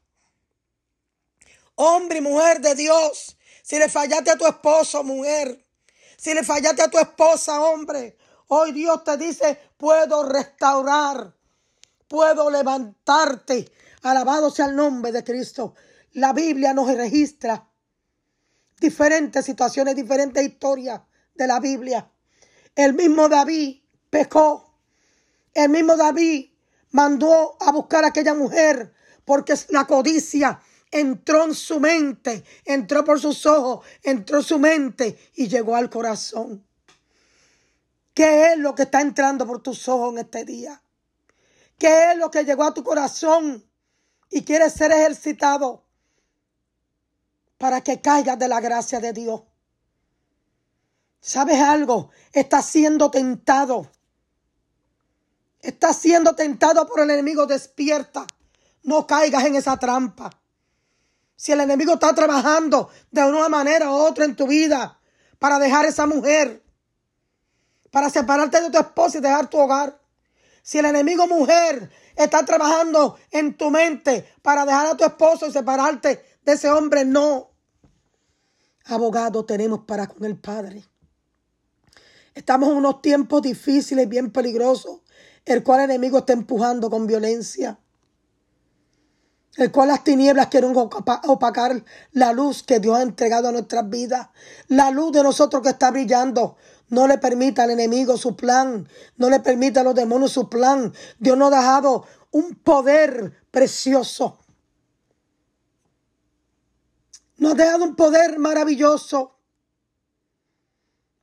Hombre 1.74 2.18
y 2.18 2.20
mujer 2.20 2.60
de 2.60 2.74
Dios, 2.74 3.36
si 3.62 3.78
le 3.78 3.88
fallaste 3.88 4.30
a 4.30 4.36
tu 4.36 4.46
esposo, 4.46 5.02
mujer, 5.02 5.64
si 6.16 6.34
le 6.34 6.44
fallaste 6.44 6.82
a 6.82 6.90
tu 6.90 6.98
esposa, 6.98 7.60
hombre, 7.60 8.16
hoy 8.48 8.72
Dios 8.72 9.02
te 9.04 9.16
dice, 9.16 9.58
puedo 9.76 10.28
restaurar, 10.28 11.34
puedo 12.06 12.50
levantarte. 12.50 13.72
Alabado 14.02 14.50
sea 14.50 14.66
el 14.66 14.76
nombre 14.76 15.12
de 15.12 15.24
Cristo. 15.24 15.74
La 16.12 16.32
Biblia 16.32 16.74
nos 16.74 16.92
registra 16.94 17.68
diferentes 18.78 19.44
situaciones, 19.44 19.96
diferentes 19.96 20.44
historias 20.44 21.00
de 21.34 21.46
la 21.46 21.60
Biblia. 21.60 22.10
El 22.74 22.94
mismo 22.94 23.28
David 23.28 23.82
pecó. 24.10 24.76
El 25.54 25.70
mismo 25.70 25.96
David 25.96 26.50
mandó 26.90 27.56
a 27.60 27.72
buscar 27.72 28.04
a 28.04 28.08
aquella 28.08 28.34
mujer 28.34 28.92
porque 29.24 29.54
la 29.68 29.86
codicia 29.86 30.60
entró 30.92 31.44
en 31.44 31.54
su 31.54 31.80
mente, 31.80 32.44
entró 32.64 33.04
por 33.04 33.20
sus 33.20 33.44
ojos, 33.46 33.84
entró 34.02 34.38
en 34.38 34.44
su 34.44 34.60
mente 34.60 35.18
y 35.34 35.48
llegó 35.48 35.74
al 35.74 35.90
corazón. 35.90 36.64
¿Qué 38.14 38.52
es 38.52 38.58
lo 38.58 38.76
que 38.76 38.82
está 38.82 39.00
entrando 39.00 39.44
por 39.44 39.60
tus 39.60 39.88
ojos 39.88 40.12
en 40.12 40.18
este 40.20 40.44
día? 40.44 40.80
¿Qué 41.76 42.12
es 42.12 42.16
lo 42.16 42.30
que 42.30 42.44
llegó 42.44 42.62
a 42.62 42.74
tu 42.74 42.84
corazón 42.84 43.68
y 44.30 44.44
quieres 44.44 44.74
ser 44.74 44.92
ejercitado 44.92 45.84
para 47.58 47.80
que 47.80 48.00
caigas 48.00 48.38
de 48.38 48.46
la 48.46 48.60
gracia 48.60 49.00
de 49.00 49.12
Dios? 49.12 49.42
¿Sabes 51.20 51.60
algo? 51.60 52.10
Estás 52.32 52.66
siendo 52.66 53.10
tentado 53.10 53.90
Estás 55.62 55.96
siendo 55.96 56.34
tentado 56.34 56.86
por 56.88 57.00
el 57.00 57.10
enemigo, 57.10 57.46
despierta. 57.46 58.26
No 58.82 59.06
caigas 59.06 59.44
en 59.44 59.54
esa 59.54 59.76
trampa. 59.78 60.41
Si 61.42 61.50
el 61.50 61.58
enemigo 61.58 61.94
está 61.94 62.14
trabajando 62.14 62.88
de 63.10 63.24
una 63.24 63.48
manera 63.48 63.90
u 63.90 63.94
otra 63.94 64.24
en 64.24 64.36
tu 64.36 64.46
vida 64.46 65.00
para 65.40 65.58
dejar 65.58 65.86
esa 65.86 66.06
mujer, 66.06 66.62
para 67.90 68.10
separarte 68.10 68.60
de 68.60 68.70
tu 68.70 68.78
esposa 68.78 69.18
y 69.18 69.22
dejar 69.22 69.50
tu 69.50 69.58
hogar. 69.58 70.00
Si 70.62 70.78
el 70.78 70.84
enemigo 70.84 71.26
mujer 71.26 71.90
está 72.14 72.44
trabajando 72.44 73.18
en 73.32 73.56
tu 73.56 73.72
mente 73.72 74.24
para 74.40 74.64
dejar 74.64 74.86
a 74.86 74.96
tu 74.96 75.02
esposo 75.02 75.48
y 75.48 75.50
separarte 75.50 76.24
de 76.44 76.52
ese 76.52 76.70
hombre, 76.70 77.04
no. 77.04 77.50
Abogado 78.84 79.44
tenemos 79.44 79.80
para 79.80 80.06
con 80.06 80.24
el 80.24 80.38
Padre. 80.38 80.84
Estamos 82.36 82.68
en 82.68 82.76
unos 82.76 83.02
tiempos 83.02 83.42
difíciles, 83.42 84.08
bien 84.08 84.30
peligrosos 84.30 85.00
el 85.44 85.62
cual 85.62 85.80
el 85.80 85.90
enemigo 85.90 86.18
está 86.18 86.32
empujando 86.32 86.88
con 86.88 87.06
violencia, 87.06 87.80
el 89.56 89.70
cual 89.70 89.88
las 89.88 90.04
tinieblas 90.04 90.48
quieren 90.48 90.74
opacar 90.74 91.84
la 92.12 92.32
luz 92.32 92.62
que 92.62 92.80
Dios 92.80 92.96
ha 92.96 93.02
entregado 93.02 93.48
a 93.48 93.52
nuestras 93.52 93.88
vidas, 93.88 94.28
la 94.68 94.90
luz 94.90 95.12
de 95.12 95.22
nosotros 95.22 95.62
que 95.62 95.70
está 95.70 95.90
brillando. 95.90 96.56
No 96.88 97.06
le 97.06 97.18
permita 97.18 97.62
al 97.62 97.70
enemigo 97.70 98.16
su 98.16 98.36
plan, 98.36 98.86
no 99.16 99.30
le 99.30 99.40
permita 99.40 99.80
a 99.80 99.84
los 99.84 99.94
demonios 99.94 100.32
su 100.32 100.48
plan. 100.48 100.92
Dios 101.18 101.36
nos 101.38 101.52
ha 101.52 101.56
dejado 101.56 102.06
un 102.30 102.54
poder 102.56 103.32
precioso. 103.50 104.38
Nos 107.38 107.52
ha 107.52 107.54
dejado 107.54 107.84
un 107.84 107.96
poder 107.96 108.38
maravilloso. 108.38 109.38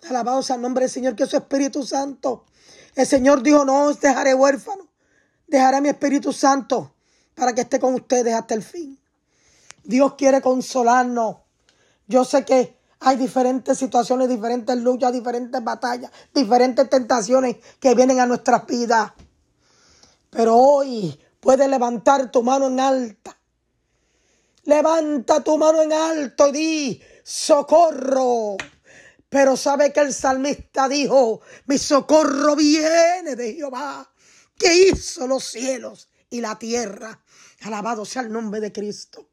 Alabado 0.09 0.41
sea 0.41 0.55
el 0.55 0.61
nombre 0.61 0.85
del 0.85 0.91
Señor, 0.91 1.15
que 1.15 1.23
es 1.23 1.29
su 1.29 1.37
Espíritu 1.37 1.83
Santo 1.83 2.45
el 2.95 3.07
Señor 3.07 3.43
dijo, 3.43 3.65
no 3.65 3.85
os 3.85 4.01
dejaré 4.01 4.33
huérfano, 4.33 4.89
dejaré 5.47 5.77
a 5.77 5.81
mi 5.81 5.89
Espíritu 5.89 6.33
Santo 6.33 6.93
para 7.39 7.53
que 7.53 7.61
esté 7.61 7.79
con 7.79 7.93
ustedes 7.93 8.33
hasta 8.33 8.53
el 8.53 8.61
fin. 8.61 8.99
Dios 9.83 10.15
quiere 10.15 10.41
consolarnos. 10.41 11.37
Yo 12.05 12.25
sé 12.25 12.43
que 12.43 12.77
hay 12.99 13.15
diferentes 13.15 13.77
situaciones, 13.77 14.27
diferentes 14.27 14.75
luchas, 14.77 15.13
diferentes 15.13 15.63
batallas, 15.63 16.11
diferentes 16.33 16.89
tentaciones 16.89 17.55
que 17.79 17.95
vienen 17.95 18.19
a 18.19 18.25
nuestras 18.25 18.67
vidas. 18.67 19.13
Pero 20.29 20.57
hoy 20.57 21.17
puedes 21.39 21.67
levantar 21.69 22.29
tu 22.29 22.43
mano 22.43 22.67
en 22.67 22.79
alta. 22.79 23.37
Levanta 24.65 25.41
tu 25.41 25.57
mano 25.57 25.81
en 25.81 25.93
alto 25.93 26.49
y 26.49 26.51
di, 26.51 27.01
socorro. 27.23 28.57
Pero 29.29 29.55
sabe 29.55 29.93
que 29.93 30.01
el 30.01 30.13
salmista 30.13 30.89
dijo, 30.89 31.41
mi 31.67 31.77
socorro 31.77 32.55
viene 32.55 33.35
de 33.35 33.53
Jehová, 33.53 34.11
que 34.57 34.89
hizo 34.89 35.25
los 35.25 35.45
cielos 35.45 36.09
y 36.29 36.41
la 36.41 36.57
tierra. 36.57 37.23
Alabado 37.61 38.05
sea 38.05 38.21
el 38.21 38.31
nombre 38.31 38.59
de 38.59 38.71
Cristo. 38.71 39.29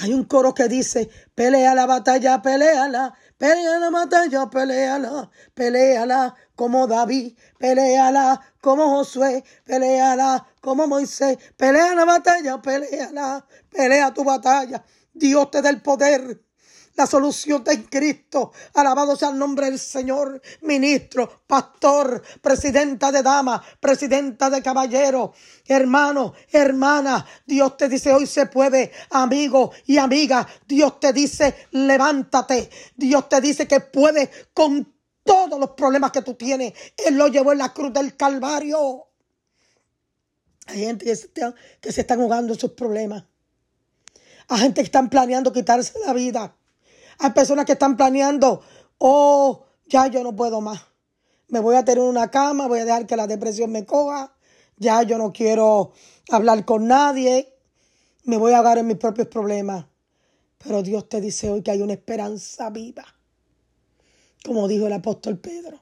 Hay 0.00 0.14
un 0.14 0.24
coro 0.24 0.54
que 0.54 0.68
dice, 0.68 1.10
pelea 1.34 1.74
la 1.74 1.84
batalla, 1.84 2.40
peleala, 2.40 3.12
pelea 3.36 3.80
la 3.80 3.90
batalla, 3.90 4.48
peleala, 4.48 5.28
peleala 5.54 6.36
como 6.54 6.86
David, 6.86 7.36
peleala 7.58 8.40
como 8.60 8.90
Josué, 8.90 9.42
peleala 9.64 10.46
como 10.60 10.86
Moisés, 10.86 11.36
pelea 11.56 11.96
la 11.96 12.04
batalla, 12.04 12.62
peleala, 12.62 13.44
pelea 13.70 14.14
tu 14.14 14.22
batalla. 14.22 14.84
Dios 15.12 15.50
te 15.50 15.62
da 15.62 15.70
el 15.70 15.82
poder 15.82 16.44
la 16.98 17.06
solución 17.06 17.58
está 17.58 17.72
en 17.72 17.84
Cristo. 17.84 18.50
Alabado 18.74 19.14
sea 19.14 19.28
el 19.28 19.38
nombre 19.38 19.66
del 19.66 19.78
Señor. 19.78 20.42
Ministro, 20.62 21.44
pastor, 21.46 22.20
presidenta 22.42 23.12
de 23.12 23.22
dama, 23.22 23.62
presidenta 23.78 24.50
de 24.50 24.60
caballero, 24.60 25.32
hermano, 25.64 26.34
hermana. 26.50 27.24
Dios 27.46 27.76
te 27.76 27.88
dice 27.88 28.12
hoy 28.12 28.26
se 28.26 28.46
puede, 28.46 28.90
amigo 29.10 29.70
y 29.86 29.96
amiga. 29.96 30.44
Dios 30.66 30.98
te 30.98 31.12
dice 31.12 31.68
levántate. 31.70 32.68
Dios 32.96 33.28
te 33.28 33.40
dice 33.40 33.68
que 33.68 33.78
puedes 33.78 34.28
con 34.52 34.92
todos 35.22 35.60
los 35.60 35.70
problemas 35.70 36.10
que 36.10 36.22
tú 36.22 36.34
tienes. 36.34 36.72
Él 36.96 37.14
lo 37.14 37.28
llevó 37.28 37.52
en 37.52 37.58
la 37.58 37.72
cruz 37.72 37.92
del 37.92 38.16
Calvario. 38.16 39.06
Hay 40.66 40.80
gente 40.80 41.04
que 41.04 41.14
se, 41.14 41.30
que 41.80 41.92
se 41.92 42.00
están 42.00 42.18
jugando 42.18 42.56
sus 42.56 42.72
problemas. 42.72 43.22
Hay 44.48 44.58
gente 44.58 44.80
que 44.80 44.86
están 44.86 45.08
planeando 45.08 45.52
quitarse 45.52 45.92
la 46.04 46.12
vida. 46.12 46.57
Hay 47.18 47.30
personas 47.30 47.64
que 47.64 47.72
están 47.72 47.96
planeando, 47.96 48.62
oh, 48.98 49.64
ya 49.86 50.06
yo 50.06 50.22
no 50.22 50.34
puedo 50.36 50.60
más. 50.60 50.80
Me 51.48 51.60
voy 51.60 51.76
a 51.76 51.84
tener 51.84 52.04
una 52.04 52.30
cama, 52.30 52.66
voy 52.66 52.80
a 52.80 52.84
dejar 52.84 53.06
que 53.06 53.16
la 53.16 53.26
depresión 53.26 53.72
me 53.72 53.86
coja. 53.86 54.34
Ya 54.76 55.02
yo 55.02 55.18
no 55.18 55.32
quiero 55.32 55.92
hablar 56.30 56.64
con 56.64 56.86
nadie. 56.86 57.52
Me 58.24 58.36
voy 58.36 58.52
a 58.52 58.58
ahogar 58.58 58.78
en 58.78 58.86
mis 58.86 58.98
propios 58.98 59.28
problemas. 59.28 59.86
Pero 60.58 60.82
Dios 60.82 61.08
te 61.08 61.20
dice 61.20 61.50
hoy 61.50 61.62
que 61.62 61.70
hay 61.70 61.80
una 61.80 61.94
esperanza 61.94 62.68
viva. 62.70 63.04
Como 64.44 64.68
dijo 64.68 64.86
el 64.86 64.92
apóstol 64.92 65.38
Pedro. 65.38 65.80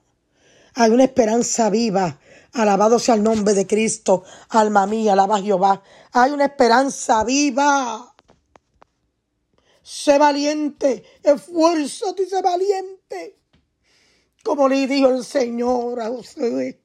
Hay 0.74 0.90
una 0.90 1.04
esperanza 1.04 1.68
viva. 1.68 2.20
Alabado 2.52 2.98
sea 2.98 3.16
el 3.16 3.22
nombre 3.22 3.54
de 3.54 3.66
Cristo. 3.66 4.24
Alma 4.50 4.86
mía, 4.86 5.14
alaba 5.14 5.40
Jehová. 5.40 5.82
Hay 6.12 6.30
una 6.30 6.44
esperanza 6.44 7.24
viva. 7.24 8.14
Sé 9.86 10.18
valiente, 10.18 11.04
esfuérzate 11.22 12.24
y 12.24 12.26
sé 12.26 12.42
valiente. 12.42 13.38
Como 14.42 14.68
le 14.68 14.84
dijo 14.88 15.10
el 15.10 15.22
Señor 15.22 16.00
a 16.00 16.08
José. 16.08 16.82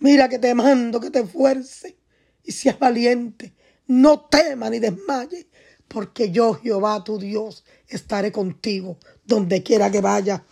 Mira 0.00 0.28
que 0.28 0.40
te 0.40 0.52
mando 0.56 0.98
que 0.98 1.10
te 1.10 1.20
esfuerces 1.20 1.94
y 2.42 2.50
seas 2.50 2.76
valiente. 2.80 3.54
No 3.86 4.22
temas 4.22 4.72
ni 4.72 4.80
desmayes, 4.80 5.46
porque 5.86 6.32
yo, 6.32 6.54
Jehová 6.54 7.04
tu 7.04 7.20
Dios, 7.20 7.64
estaré 7.86 8.32
contigo 8.32 8.98
donde 9.24 9.62
quiera 9.62 9.92
que 9.92 10.00
vaya. 10.00 10.44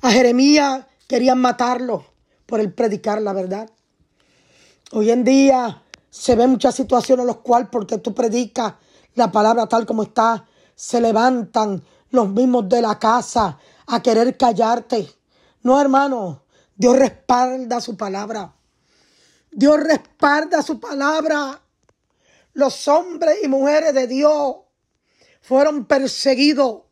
A 0.00 0.10
Jeremías 0.10 0.86
querían 1.06 1.38
matarlo 1.38 2.14
por 2.46 2.60
el 2.60 2.72
predicar 2.72 3.20
la 3.20 3.34
verdad. 3.34 3.70
Hoy 4.92 5.10
en 5.10 5.22
día 5.22 5.82
se 6.08 6.34
ven 6.34 6.48
muchas 6.48 6.74
situaciones 6.74 7.24
en 7.24 7.26
las 7.26 7.36
cuales 7.36 7.68
porque 7.70 7.98
tú 7.98 8.14
predicas 8.14 8.76
la 9.16 9.32
palabra 9.32 9.66
tal 9.66 9.84
como 9.84 10.04
está, 10.04 10.46
se 10.74 11.00
levantan 11.00 11.82
los 12.10 12.28
mismos 12.28 12.68
de 12.68 12.82
la 12.82 12.98
casa 12.98 13.58
a 13.86 14.02
querer 14.02 14.36
callarte. 14.36 15.10
No, 15.62 15.80
hermano, 15.80 16.44
Dios 16.76 16.96
respalda 16.96 17.80
su 17.80 17.96
palabra. 17.96 18.54
Dios 19.50 19.80
respalda 19.80 20.62
su 20.62 20.78
palabra. 20.78 21.60
Los 22.52 22.86
hombres 22.88 23.38
y 23.42 23.48
mujeres 23.48 23.94
de 23.94 24.06
Dios 24.06 24.56
fueron 25.40 25.86
perseguidos. 25.86 26.82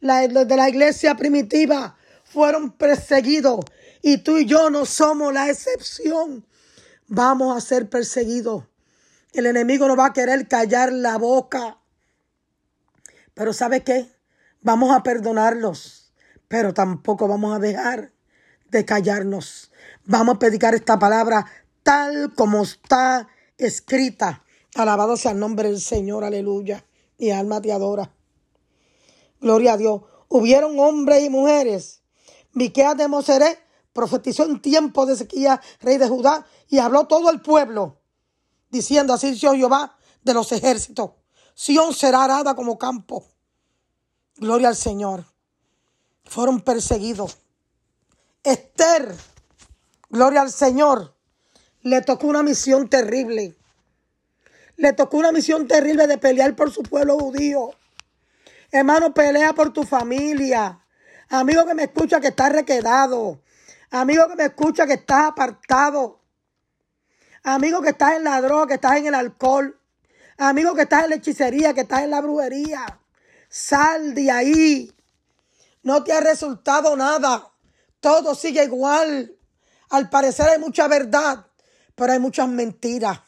Los 0.00 0.48
de 0.48 0.56
la 0.56 0.68
iglesia 0.68 1.14
primitiva 1.14 1.96
fueron 2.24 2.72
perseguidos. 2.72 3.64
Y 4.02 4.18
tú 4.18 4.38
y 4.38 4.46
yo 4.46 4.68
no 4.68 4.84
somos 4.84 5.32
la 5.32 5.48
excepción. 5.48 6.44
Vamos 7.06 7.56
a 7.56 7.60
ser 7.60 7.88
perseguidos. 7.88 8.64
El 9.32 9.46
enemigo 9.46 9.88
no 9.88 9.96
va 9.96 10.06
a 10.06 10.12
querer 10.12 10.46
callar 10.46 10.92
la 10.92 11.16
boca. 11.16 11.78
Pero 13.34 13.52
¿sabe 13.52 13.82
qué? 13.82 14.06
Vamos 14.60 14.94
a 14.94 15.02
perdonarlos, 15.02 16.12
pero 16.48 16.74
tampoco 16.74 17.26
vamos 17.26 17.56
a 17.56 17.58
dejar 17.58 18.12
de 18.70 18.84
callarnos. 18.84 19.70
Vamos 20.04 20.36
a 20.36 20.38
predicar 20.38 20.74
esta 20.74 20.98
palabra 20.98 21.46
tal 21.82 22.34
como 22.34 22.62
está 22.62 23.28
escrita. 23.58 24.44
Alabado 24.74 25.16
sea 25.16 25.32
el 25.32 25.38
nombre 25.38 25.68
del 25.68 25.80
Señor, 25.80 26.24
aleluya. 26.24 26.84
Y 27.18 27.30
alma 27.30 27.60
te 27.60 27.72
adora. 27.72 28.12
Gloria 29.40 29.74
a 29.74 29.76
Dios. 29.76 30.02
Hubieron 30.28 30.78
hombres 30.78 31.22
y 31.22 31.30
mujeres. 31.30 32.02
Miqueas 32.52 32.96
de 32.96 33.08
Moseré 33.08 33.58
profetizó 33.92 34.44
en 34.44 34.60
tiempo 34.60 35.06
de 35.06 35.14
Ezequiel, 35.14 35.58
rey 35.80 35.98
de 35.98 36.08
Judá, 36.08 36.46
y 36.68 36.78
habló 36.78 37.06
todo 37.06 37.30
el 37.30 37.40
pueblo, 37.40 38.00
diciendo 38.72 39.12
así 39.12 39.30
dice 39.30 39.54
Jehová 39.54 39.96
de 40.24 40.34
los 40.34 40.50
ejércitos. 40.50 41.12
Sión 41.54 41.94
será 41.94 42.24
arada 42.24 42.56
como 42.56 42.78
campo. 42.78 43.24
Gloria 44.36 44.68
al 44.68 44.76
Señor. 44.76 45.24
Fueron 46.24 46.62
perseguidos. 46.62 47.38
Esther, 48.42 49.14
gloria 50.08 50.40
al 50.40 50.50
Señor, 50.50 51.14
le 51.82 52.00
tocó 52.00 52.26
una 52.26 52.42
misión 52.42 52.88
terrible. 52.88 53.54
Le 54.76 54.92
tocó 54.94 55.18
una 55.18 55.30
misión 55.30 55.68
terrible 55.68 56.06
de 56.06 56.18
pelear 56.18 56.56
por 56.56 56.72
su 56.72 56.82
pueblo 56.82 57.18
judío. 57.18 57.70
Hermano, 58.72 59.12
pelea 59.12 59.52
por 59.52 59.72
tu 59.72 59.84
familia. 59.84 60.80
Amigo 61.28 61.66
que 61.66 61.74
me 61.74 61.84
escucha 61.84 62.20
que 62.20 62.28
está 62.28 62.48
requedado. 62.48 63.42
Amigo 63.90 64.26
que 64.28 64.36
me 64.36 64.44
escucha 64.46 64.86
que 64.86 64.94
estás 64.94 65.26
apartado. 65.26 66.21
Amigo 67.44 67.82
que 67.82 67.90
estás 67.90 68.14
en 68.14 68.24
la 68.24 68.40
droga, 68.40 68.68
que 68.68 68.74
estás 68.74 68.96
en 68.96 69.06
el 69.06 69.14
alcohol. 69.14 69.78
Amigo 70.38 70.74
que 70.74 70.82
estás 70.82 71.04
en 71.04 71.10
la 71.10 71.16
hechicería, 71.16 71.74
que 71.74 71.80
estás 71.82 72.02
en 72.02 72.10
la 72.10 72.20
brujería. 72.20 73.00
Sal 73.48 74.14
de 74.14 74.30
ahí. 74.30 74.92
No 75.82 76.04
te 76.04 76.12
ha 76.12 76.20
resultado 76.20 76.96
nada. 76.96 77.52
Todo 78.00 78.34
sigue 78.34 78.64
igual. 78.64 79.36
Al 79.90 80.08
parecer 80.08 80.48
hay 80.48 80.58
mucha 80.58 80.86
verdad, 80.88 81.46
pero 81.94 82.12
hay 82.12 82.18
muchas 82.18 82.48
mentiras. 82.48 83.20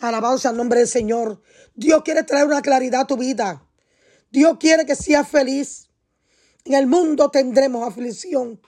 Alabado 0.00 0.38
sea 0.38 0.50
el 0.50 0.56
nombre 0.56 0.80
del 0.80 0.88
Señor. 0.88 1.42
Dios 1.74 2.02
quiere 2.02 2.24
traer 2.24 2.46
una 2.46 2.62
claridad 2.62 3.02
a 3.02 3.06
tu 3.06 3.16
vida. 3.16 3.64
Dios 4.30 4.56
quiere 4.58 4.86
que 4.86 4.96
seas 4.96 5.28
feliz. 5.28 5.90
En 6.64 6.74
el 6.74 6.86
mundo 6.86 7.30
tendremos 7.30 7.86
aflicción, 7.86 8.60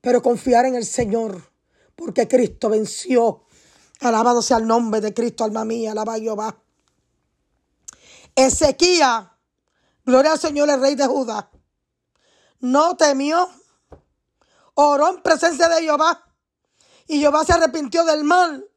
pero 0.00 0.22
confiar 0.22 0.64
en 0.66 0.74
el 0.74 0.84
Señor, 0.84 1.51
porque 1.96 2.28
Cristo 2.28 2.68
venció. 2.68 3.44
Alabado 4.00 4.42
sea 4.42 4.56
el 4.56 4.66
nombre 4.66 5.00
de 5.00 5.14
Cristo, 5.14 5.44
alma 5.44 5.64
mía, 5.64 5.92
alaba 5.92 6.18
Jehová. 6.18 6.62
Ezequiel, 8.34 9.28
gloria 10.04 10.32
al 10.32 10.38
Señor, 10.38 10.70
el 10.70 10.80
rey 10.80 10.94
de 10.94 11.06
Judá, 11.06 11.50
no 12.60 12.96
temió, 12.96 13.48
oró 14.74 15.10
en 15.10 15.22
presencia 15.22 15.68
de 15.68 15.82
Jehová, 15.82 16.24
y 17.06 17.20
Jehová 17.20 17.44
se 17.44 17.52
arrepintió 17.52 18.04
del 18.04 18.24
mal 18.24 18.68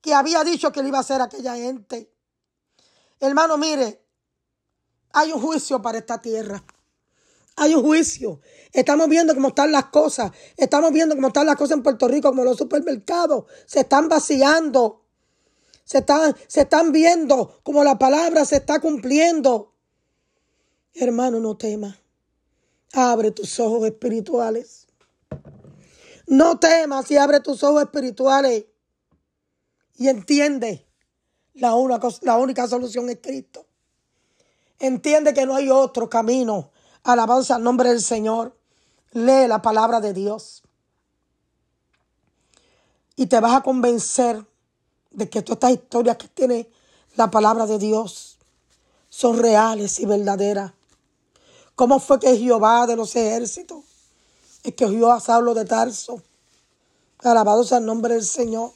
que 0.00 0.14
había 0.14 0.44
dicho 0.44 0.72
que 0.72 0.82
le 0.82 0.88
iba 0.88 0.98
a 0.98 1.02
hacer 1.02 1.20
a 1.20 1.24
aquella 1.24 1.54
gente. 1.56 2.12
Hermano, 3.20 3.56
mire, 3.56 4.06
hay 5.12 5.32
un 5.32 5.40
juicio 5.40 5.80
para 5.80 5.98
esta 5.98 6.20
tierra. 6.20 6.62
Hay 7.56 7.74
un 7.74 7.82
juicio. 7.82 8.40
Estamos 8.72 9.08
viendo 9.08 9.34
cómo 9.34 9.48
están 9.48 9.70
las 9.70 9.86
cosas. 9.86 10.32
Estamos 10.56 10.92
viendo 10.92 11.14
cómo 11.14 11.28
están 11.28 11.46
las 11.46 11.56
cosas 11.56 11.76
en 11.76 11.82
Puerto 11.82 12.08
Rico, 12.08 12.30
como 12.30 12.44
los 12.44 12.56
supermercados 12.56 13.44
se 13.66 13.80
están 13.80 14.08
vaciando. 14.08 15.04
Se 15.84 15.98
están, 15.98 16.34
se 16.48 16.62
están 16.62 16.92
viendo 16.92 17.60
como 17.62 17.84
la 17.84 17.98
palabra 17.98 18.44
se 18.44 18.56
está 18.56 18.80
cumpliendo. 18.80 19.74
Hermano, 20.94 21.40
no 21.40 21.56
temas. 21.56 21.98
Abre 22.92 23.30
tus 23.30 23.60
ojos 23.60 23.84
espirituales. 23.86 24.86
No 26.26 26.58
temas 26.58 27.10
y 27.10 27.16
abre 27.16 27.40
tus 27.40 27.62
ojos 27.62 27.82
espirituales. 27.82 28.66
Y 29.96 30.08
entiende, 30.08 30.86
la, 31.52 31.70
la 32.22 32.36
única 32.38 32.66
solución 32.66 33.10
es 33.10 33.18
Cristo. 33.22 33.66
Entiende 34.80 35.32
que 35.34 35.46
no 35.46 35.54
hay 35.54 35.70
otro 35.70 36.08
camino. 36.08 36.72
Alabanza 37.04 37.56
al 37.56 37.62
nombre 37.62 37.90
del 37.90 38.00
Señor. 38.00 38.56
Lee 39.12 39.46
la 39.46 39.60
palabra 39.60 40.00
de 40.00 40.14
Dios. 40.14 40.62
Y 43.14 43.26
te 43.26 43.38
vas 43.40 43.54
a 43.54 43.62
convencer 43.62 44.44
de 45.10 45.28
que 45.28 45.42
todas 45.42 45.56
estas 45.58 45.70
historias 45.72 46.16
que 46.16 46.28
tiene 46.28 46.68
la 47.14 47.30
palabra 47.30 47.66
de 47.66 47.78
Dios 47.78 48.38
son 49.10 49.38
reales 49.38 50.00
y 50.00 50.06
verdaderas. 50.06 50.72
¿Cómo 51.76 52.00
fue 52.00 52.18
que 52.18 52.36
Jehová 52.36 52.86
de 52.86 52.96
los 52.96 53.14
ejércitos 53.14 53.84
escogió 54.62 55.12
a 55.12 55.20
Saulo 55.20 55.54
de 55.54 55.66
Tarso? 55.66 56.22
Alabado 57.22 57.64
sea 57.64 57.78
el 57.78 57.86
nombre 57.86 58.14
del 58.14 58.24
Señor. 58.24 58.72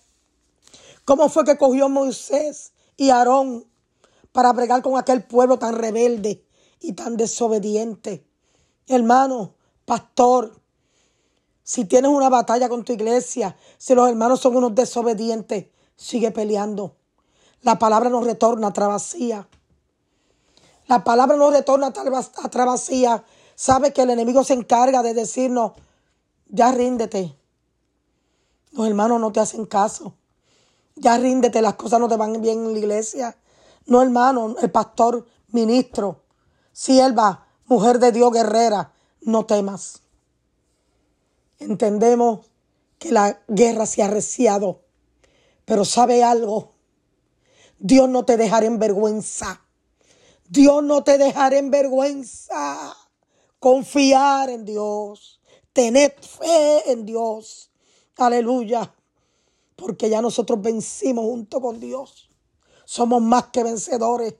¿Cómo 1.04 1.28
fue 1.28 1.44
que 1.44 1.56
cogió 1.56 1.88
Moisés 1.88 2.72
y 2.96 3.10
Aarón 3.10 3.64
para 4.32 4.52
bregar 4.52 4.82
con 4.82 4.98
aquel 4.98 5.24
pueblo 5.24 5.58
tan 5.58 5.74
rebelde 5.74 6.44
y 6.80 6.92
tan 6.92 7.16
desobediente. 7.16 8.26
Hermano, 8.86 9.54
pastor, 9.84 10.52
si 11.62 11.84
tienes 11.84 12.10
una 12.10 12.28
batalla 12.28 12.68
con 12.68 12.84
tu 12.84 12.92
iglesia, 12.92 13.56
si 13.76 13.94
los 13.94 14.08
hermanos 14.08 14.40
son 14.40 14.56
unos 14.56 14.74
desobedientes, 14.74 15.66
sigue 15.96 16.30
peleando. 16.30 16.96
La 17.62 17.78
palabra 17.78 18.08
no 18.08 18.22
retorna 18.22 18.68
a 18.68 18.86
vacía. 18.88 19.48
La 20.86 21.04
palabra 21.04 21.36
no 21.36 21.50
retorna 21.50 21.92
a 21.92 22.64
vacía. 22.64 23.24
Sabe 23.54 23.92
que 23.92 24.02
el 24.02 24.10
enemigo 24.10 24.44
se 24.44 24.54
encarga 24.54 25.02
de 25.02 25.12
decirnos, 25.12 25.72
ya 26.48 26.72
ríndete. 26.72 27.36
Los 28.72 28.86
hermanos 28.86 29.20
no 29.20 29.32
te 29.32 29.40
hacen 29.40 29.66
caso. 29.66 30.14
Ya 30.94 31.18
ríndete, 31.18 31.60
las 31.60 31.74
cosas 31.74 32.00
no 32.00 32.08
te 32.08 32.16
van 32.16 32.40
bien 32.40 32.64
en 32.64 32.72
la 32.72 32.78
iglesia. 32.78 33.36
No, 33.86 34.02
hermano, 34.02 34.56
el 34.60 34.70
pastor, 34.70 35.26
ministro, 35.48 36.22
sierva, 36.78 37.48
mujer 37.66 37.98
de 37.98 38.12
Dios, 38.12 38.32
guerrera, 38.32 38.92
no 39.22 39.46
temas. 39.46 40.00
Entendemos 41.58 42.46
que 43.00 43.10
la 43.10 43.40
guerra 43.48 43.84
se 43.84 44.00
ha 44.00 44.06
arreciado, 44.06 44.82
pero 45.64 45.84
sabe 45.84 46.22
algo, 46.22 46.74
Dios 47.80 48.08
no 48.08 48.24
te 48.24 48.36
dejará 48.36 48.66
en 48.66 48.78
vergüenza. 48.78 49.60
Dios 50.48 50.84
no 50.84 51.02
te 51.02 51.18
dejará 51.18 51.58
en 51.58 51.72
vergüenza. 51.72 52.96
Confiar 53.58 54.48
en 54.48 54.64
Dios. 54.64 55.40
Tener 55.72 56.14
fe 56.20 56.92
en 56.92 57.04
Dios. 57.04 57.72
Aleluya. 58.16 58.94
Porque 59.74 60.08
ya 60.08 60.22
nosotros 60.22 60.62
vencimos 60.62 61.24
junto 61.24 61.60
con 61.60 61.80
Dios. 61.80 62.30
Somos 62.84 63.20
más 63.20 63.46
que 63.46 63.64
vencedores. 63.64 64.36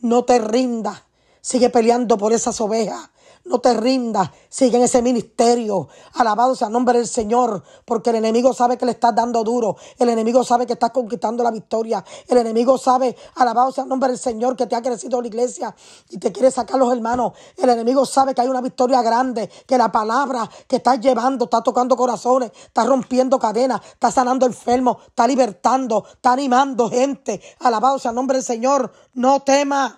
No 0.00 0.24
te 0.24 0.40
rindas. 0.40 1.02
Sigue 1.42 1.70
peleando 1.70 2.16
por 2.16 2.32
esas 2.32 2.60
ovejas. 2.60 3.10
No 3.44 3.58
te 3.58 3.74
rindas, 3.74 4.30
sigue 4.48 4.76
en 4.76 4.84
ese 4.84 5.02
ministerio. 5.02 5.88
Alabado 6.14 6.54
sea 6.54 6.68
el 6.68 6.72
nombre 6.72 6.98
del 6.98 7.08
Señor, 7.08 7.64
porque 7.84 8.10
el 8.10 8.16
enemigo 8.16 8.54
sabe 8.54 8.78
que 8.78 8.86
le 8.86 8.92
estás 8.92 9.12
dando 9.16 9.42
duro. 9.42 9.76
El 9.98 10.10
enemigo 10.10 10.44
sabe 10.44 10.64
que 10.64 10.74
estás 10.74 10.92
conquistando 10.92 11.42
la 11.42 11.50
victoria. 11.50 12.04
El 12.28 12.38
enemigo 12.38 12.78
sabe, 12.78 13.16
alabado 13.34 13.72
sea 13.72 13.82
el 13.82 13.88
nombre 13.88 14.10
del 14.10 14.18
Señor, 14.18 14.54
que 14.54 14.66
te 14.66 14.76
ha 14.76 14.82
crecido 14.82 15.20
la 15.20 15.26
iglesia 15.26 15.74
y 16.08 16.18
te 16.18 16.30
quiere 16.30 16.52
sacar 16.52 16.78
los 16.78 16.92
hermanos. 16.92 17.32
El 17.56 17.68
enemigo 17.70 18.06
sabe 18.06 18.32
que 18.32 18.42
hay 18.42 18.48
una 18.48 18.60
victoria 18.60 19.02
grande, 19.02 19.50
que 19.66 19.76
la 19.76 19.90
palabra 19.90 20.48
que 20.68 20.76
estás 20.76 21.00
llevando 21.00 21.46
está 21.46 21.62
tocando 21.62 21.96
corazones, 21.96 22.52
está 22.64 22.84
rompiendo 22.84 23.40
cadenas, 23.40 23.80
está 23.92 24.12
sanando 24.12 24.46
enfermos, 24.46 24.98
está 25.08 25.26
libertando, 25.26 26.04
está 26.08 26.32
animando 26.34 26.88
gente. 26.88 27.40
Alabado 27.58 27.98
sea 27.98 28.10
el 28.10 28.14
nombre 28.14 28.36
del 28.36 28.44
Señor. 28.44 28.92
No 29.14 29.40
temas, 29.40 29.94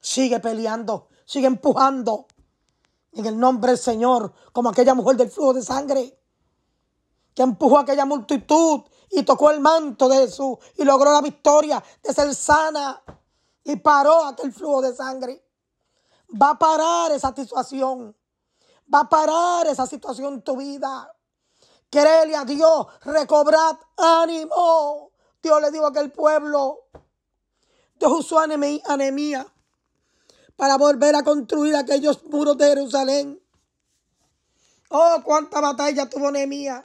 sigue 0.00 0.40
peleando, 0.40 1.08
sigue 1.24 1.46
empujando 1.46 2.26
en 3.12 3.26
el 3.26 3.38
nombre 3.38 3.72
del 3.72 3.78
Señor, 3.78 4.32
como 4.52 4.68
aquella 4.68 4.94
mujer 4.94 5.16
del 5.16 5.30
flujo 5.30 5.54
de 5.54 5.62
sangre 5.62 6.18
que 7.38 7.44
empujó 7.44 7.78
a 7.78 7.82
aquella 7.82 8.04
multitud 8.04 8.82
y 9.10 9.22
tocó 9.22 9.52
el 9.52 9.60
manto 9.60 10.08
de 10.08 10.16
Jesús 10.26 10.58
y 10.76 10.82
logró 10.82 11.12
la 11.12 11.20
victoria 11.20 11.80
de 12.02 12.12
ser 12.12 12.34
sana 12.34 13.00
y 13.62 13.76
paró 13.76 14.24
aquel 14.24 14.52
flujo 14.52 14.82
de 14.82 14.92
sangre. 14.92 15.46
Va 16.30 16.50
a 16.50 16.58
parar 16.58 17.12
esa 17.12 17.32
situación. 17.32 18.16
Va 18.92 19.02
a 19.02 19.08
parar 19.08 19.68
esa 19.68 19.86
situación 19.86 20.34
en 20.34 20.42
tu 20.42 20.56
vida. 20.56 21.14
Créele 21.88 22.34
a 22.34 22.44
Dios, 22.44 22.88
recobrad 23.02 23.76
ánimo. 23.96 25.12
Dios 25.40 25.62
le 25.62 25.70
dijo 25.70 25.84
a 25.84 25.90
aquel 25.90 26.10
pueblo. 26.10 26.88
Dios 28.00 28.12
usó 28.12 28.40
anemía 28.40 29.46
para 30.58 30.76
volver 30.76 31.14
a 31.14 31.22
construir 31.22 31.76
aquellos 31.76 32.24
muros 32.24 32.58
de 32.58 32.66
Jerusalén. 32.66 33.40
Oh, 34.88 35.22
cuánta 35.22 35.60
batalla 35.60 36.10
tuvo 36.10 36.32
Nehemías. 36.32 36.84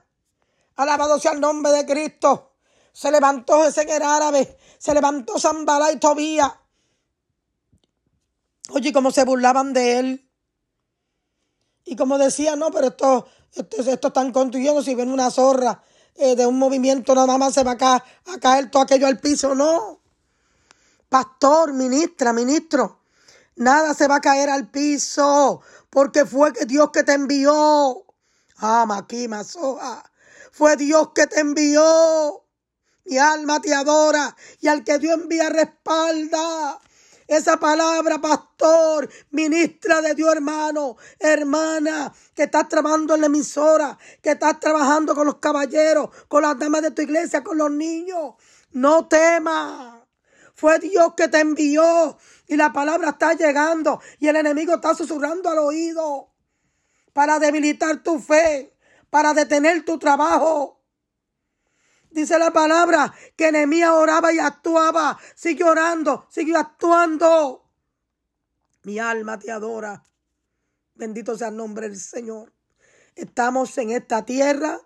Alabado 0.76 1.20
sea 1.20 1.32
el 1.32 1.42
nombre 1.42 1.72
de 1.72 1.84
Cristo. 1.84 2.52
Se 2.92 3.10
levantó 3.10 3.66
ese 3.66 3.82
en 3.82 4.04
árabe. 4.04 4.60
Se 4.78 4.94
levantó 4.94 5.40
Zambala 5.40 5.92
y 5.92 5.98
Tobías. 5.98 6.54
Oye, 8.70 8.94
cómo 8.94 9.10
se 9.10 9.26
burlaban 9.26 9.74
de 9.74 9.98
él. 9.98 10.30
Y 11.84 11.96
como 11.96 12.20
decía, 12.20 12.56
no, 12.56 12.70
pero 12.70 12.90
esto, 12.90 13.28
Esto, 13.56 13.78
esto 13.82 14.10
están 14.10 14.32
construyendo, 14.32 14.84
si 14.84 14.94
ven 14.94 15.10
una 15.10 15.32
zorra 15.32 15.84
eh, 16.14 16.36
de 16.36 16.46
un 16.46 16.60
movimiento, 16.60 17.16
nada 17.16 17.40
más 17.40 17.56
se 17.56 17.64
va 17.64 17.72
a 17.72 18.40
caer 18.40 18.70
todo 18.70 18.84
aquello 18.84 19.08
al 19.08 19.20
piso, 19.20 19.56
no. 19.56 20.00
Pastor, 21.10 21.74
ministra, 21.74 22.34
ministro, 22.34 23.03
nada 23.56 23.94
se 23.94 24.08
va 24.08 24.18
a 24.18 24.22
caer 24.22 24.50
al 24.50 24.70
piso, 24.70 25.62
porque 25.90 26.26
fue 26.26 26.52
Dios 26.68 26.92
que 26.92 27.04
te 27.04 27.14
envió. 27.14 28.06
Ah, 28.58 28.86
Maquima, 28.88 29.44
Soja. 29.44 30.04
Fue 30.52 30.76
Dios 30.78 31.10
que 31.14 31.28
te 31.28 31.40
envió. 31.40 32.46
Mi 33.06 33.18
alma 33.18 33.60
te 33.60 33.74
adora 33.74 34.36
y 34.62 34.68
al 34.68 34.84
que 34.84 34.98
Dios 35.00 35.20
envía 35.20 35.50
respalda. 35.50 36.80
Esa 37.28 37.58
palabra, 37.58 38.20
pastor, 38.20 39.10
ministra 39.32 40.02
de 40.02 40.14
Dios, 40.14 40.34
hermano, 40.34 40.98
hermana, 41.20 42.14
que 42.36 42.44
estás 42.44 42.68
trabajando 42.68 43.16
en 43.16 43.22
la 43.22 43.28
emisora, 43.28 43.98
que 44.22 44.32
estás 44.32 44.60
trabajando 44.60 45.16
con 45.16 45.26
los 45.26 45.38
caballeros, 45.38 46.10
con 46.28 46.44
las 46.44 46.60
damas 46.60 46.82
de 46.82 46.92
tu 46.92 47.02
iglesia, 47.02 47.44
con 47.44 47.58
los 47.58 47.72
niños. 47.72 48.36
No 48.72 49.08
temas. 49.08 50.02
Fue 50.56 50.80
Dios 50.80 51.14
que 51.16 51.28
te 51.30 51.40
envió 51.40 52.18
y 52.48 52.56
la 52.56 52.74
palabra 52.74 53.10
está 53.10 53.34
llegando 53.34 54.02
y 54.20 54.28
el 54.28 54.36
enemigo 54.36 54.76
está 54.76 54.94
susurrando 54.94 55.50
al 55.50 55.60
oído 55.60 56.30
para 57.14 57.40
debilitar 57.40 58.04
tu 58.04 58.20
fe, 58.20 58.76
para 59.10 59.34
detener 59.34 59.86
tu 59.86 59.98
trabajo. 59.98 60.82
Dice 62.10 62.38
la 62.38 62.52
palabra 62.52 63.14
que 63.36 63.52
Nehemías 63.52 63.92
oraba 63.92 64.32
y 64.32 64.40
actuaba. 64.40 65.18
Sigue 65.36 65.64
orando, 65.64 66.28
sigue 66.30 66.56
actuando. 66.56 67.66
Mi 68.84 69.00
alma 69.00 69.40
te 69.40 69.52
adora. 69.52 70.04
Bendito 70.96 71.38
sea 71.38 71.48
el 71.48 71.58
nombre 71.58 71.90
del 71.90 72.00
Señor. 72.00 72.54
Estamos 73.16 73.78
en 73.80 73.92
esta 73.92 74.26
tierra. 74.26 74.80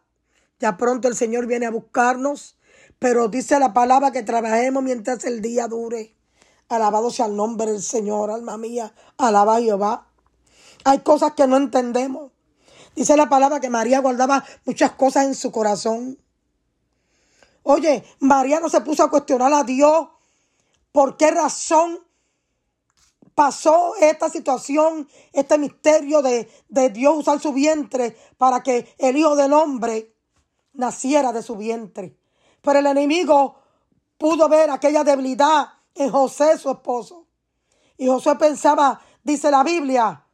Ya 0.60 0.78
pronto 0.78 1.08
el 1.08 1.15
Señor 1.15 1.48
viene 1.48 1.65
a 1.65 1.72
buscarnos. 1.72 2.58
Pero 2.98 3.28
dice 3.28 3.60
la 3.60 3.74
palabra 3.74 4.12
que 4.12 4.24
trabajemos 4.24 4.84
mientras 4.84 5.26
el 5.26 5.41
día 5.41 5.67
dure. 5.67 6.16
Alabado 6.69 7.12
sea 7.12 7.27
el 7.27 7.36
nombre 7.36 7.71
del 7.71 7.82
Señor, 7.82 8.30
alma 8.30 8.58
mía. 8.58 8.93
Alaba 9.17 9.58
a 9.58 9.62
Jehová. 9.62 10.08
Hay 10.84 10.99
cosas 10.99 11.34
que 11.34 11.47
no 11.47 11.58
entendemos. 11.58 12.32
Dice 12.95 13.15
la 13.15 13.30
palabra 13.30 13.60
que 13.60 13.69
María 13.69 13.99
guardaba 13.99 14.43
muchas 14.65 14.91
cosas 14.93 15.25
en 15.25 15.36
su 15.36 15.51
corazón. 15.51 16.17
Oye, 17.63 18.03
María 18.19 18.60
no 18.60 18.69
se 18.69 18.82
puso 18.82 19.03
a 19.03 19.10
cuestionar 19.10 19.53
a 19.53 19.63
Dios 19.63 20.08
por 20.91 21.15
qué 21.15 21.32
razón 21.32 21.99
pasó 23.36 23.93
esta 24.01 24.30
situación, 24.30 25.08
este 25.32 25.58
misterio 25.58 26.21
de, 26.21 26.49
de, 26.69 26.89
Dios 26.89 27.17
usar 27.17 27.39
su 27.39 27.53
vientre 27.53 28.17
para 28.38 28.63
que 28.63 28.95
el 28.97 29.15
Hijo 29.15 29.36
del 29.36 29.53
Hombre 29.53 30.15
naciera 30.73 31.32
de 31.32 31.43
su 31.43 31.56
vientre. 31.56 32.17
Pero 32.62 32.80
el 32.80 32.88
enemigo 32.88 33.60
pudo 34.17 34.49
ver 34.49 34.71
aquella 34.71 35.03
debilidad 35.03 35.77
en 35.97 36.12
José, 36.12 36.57
su 36.57 36.69
esposo. 36.69 37.25
Y 37.97 38.07
José 38.07 38.36
pensaba, 38.36 38.99
dice 39.23 39.49
la 39.51 39.63
Biblia, 39.63 40.25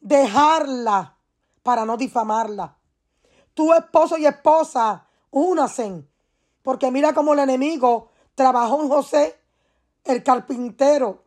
dejarla 0.00 1.16
para 1.62 1.84
no 1.84 1.96
difamarla. 1.96 2.76
Tu 3.54 3.72
esposo 3.72 4.16
y 4.16 4.26
esposa, 4.26 5.06
únacen 5.30 6.08
porque 6.62 6.90
mira 6.90 7.12
cómo 7.12 7.32
el 7.34 7.40
enemigo 7.40 8.10
trabajó 8.34 8.82
en 8.82 8.88
José, 8.88 9.38
el 10.04 10.22
carpintero, 10.22 11.24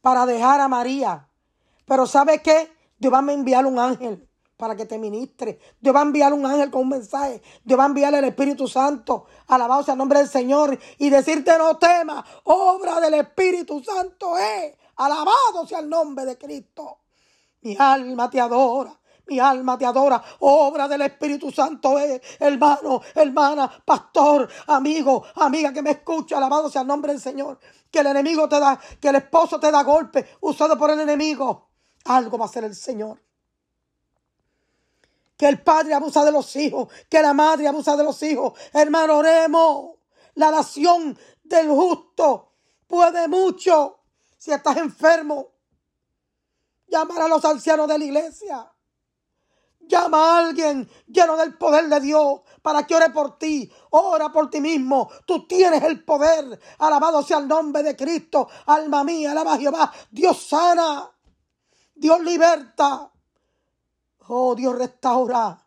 para 0.00 0.26
dejar 0.26 0.60
a 0.60 0.68
María. 0.68 1.28
Pero 1.84 2.06
¿sabe 2.06 2.40
qué? 2.40 2.72
Dios 2.98 3.12
va 3.12 3.18
a 3.18 3.32
enviar 3.32 3.66
un 3.66 3.78
ángel 3.78 4.25
para 4.56 4.74
que 4.76 4.86
te 4.86 4.98
ministre. 4.98 5.58
Dios 5.80 5.94
va 5.94 6.00
a 6.00 6.04
enviar 6.04 6.32
un 6.32 6.46
ángel 6.46 6.70
con 6.70 6.82
un 6.82 6.88
mensaje. 6.88 7.42
Dios 7.64 7.78
va 7.78 7.84
a 7.84 7.86
enviar 7.86 8.14
el 8.14 8.24
Espíritu 8.24 8.66
Santo. 8.66 9.26
Alabado 9.48 9.82
sea 9.82 9.92
el 9.92 9.98
nombre 9.98 10.18
del 10.18 10.28
Señor. 10.28 10.78
Y 10.98 11.10
decirte 11.10 11.56
no 11.58 11.76
temas. 11.76 12.24
Obra 12.44 13.00
del 13.00 13.14
Espíritu 13.14 13.82
Santo 13.82 14.36
es. 14.38 14.74
Alabado 14.96 15.66
sea 15.66 15.80
el 15.80 15.88
nombre 15.88 16.24
de 16.24 16.38
Cristo. 16.38 17.00
Mi 17.62 17.76
alma 17.78 18.30
te 18.30 18.40
adora. 18.40 18.98
Mi 19.26 19.38
alma 19.40 19.76
te 19.76 19.84
adora. 19.84 20.22
Obra 20.40 20.88
del 20.88 21.02
Espíritu 21.02 21.50
Santo 21.50 21.98
es, 21.98 22.20
hermano, 22.38 23.02
hermana, 23.12 23.82
pastor, 23.84 24.48
amigo, 24.68 25.24
amiga 25.34 25.72
que 25.72 25.82
me 25.82 25.90
escucha. 25.90 26.38
Alabado 26.38 26.70
sea 26.70 26.82
el 26.82 26.88
nombre 26.88 27.12
del 27.12 27.20
Señor. 27.20 27.58
Que 27.90 27.98
el 27.98 28.06
enemigo 28.06 28.48
te 28.48 28.60
da, 28.60 28.78
que 29.00 29.08
el 29.08 29.16
esposo 29.16 29.58
te 29.58 29.70
da 29.70 29.82
golpe 29.82 30.26
usado 30.40 30.78
por 30.78 30.90
el 30.90 31.00
enemigo. 31.00 31.68
Algo 32.04 32.38
va 32.38 32.44
a 32.44 32.48
hacer 32.48 32.62
el 32.64 32.76
Señor. 32.76 33.20
Que 35.36 35.48
el 35.48 35.62
padre 35.62 35.94
abusa 35.94 36.24
de 36.24 36.32
los 36.32 36.54
hijos, 36.56 36.88
que 37.08 37.20
la 37.20 37.34
madre 37.34 37.68
abusa 37.68 37.96
de 37.96 38.04
los 38.04 38.22
hijos. 38.22 38.54
Hermano, 38.72 39.18
oremos. 39.18 39.96
La 40.34 40.50
nación 40.50 41.18
del 41.42 41.68
justo 41.68 42.52
puede 42.86 43.28
mucho. 43.28 44.00
Si 44.38 44.52
estás 44.52 44.76
enfermo, 44.76 45.52
llamar 46.86 47.22
a 47.22 47.28
los 47.28 47.44
ancianos 47.44 47.88
de 47.88 47.98
la 47.98 48.04
iglesia. 48.04 48.72
Llama 49.80 50.18
a 50.18 50.38
alguien 50.38 50.88
lleno 51.06 51.36
del 51.36 51.56
poder 51.56 51.88
de 51.88 52.00
Dios 52.00 52.40
para 52.60 52.86
que 52.86 52.94
ore 52.94 53.10
por 53.10 53.38
ti. 53.38 53.70
Ora 53.90 54.30
por 54.30 54.50
ti 54.50 54.60
mismo. 54.60 55.08
Tú 55.24 55.46
tienes 55.46 55.82
el 55.84 56.04
poder. 56.04 56.60
Alabado 56.78 57.22
sea 57.22 57.38
el 57.38 57.46
nombre 57.46 57.82
de 57.82 57.94
Cristo. 57.94 58.48
Alma 58.66 59.04
mía, 59.04 59.30
alaba 59.30 59.54
a 59.54 59.58
Jehová. 59.58 59.92
Dios 60.10 60.48
sana. 60.48 61.08
Dios 61.94 62.20
liberta. 62.20 63.12
Oh, 64.28 64.54
Dios 64.54 64.76
restaura. 64.76 65.66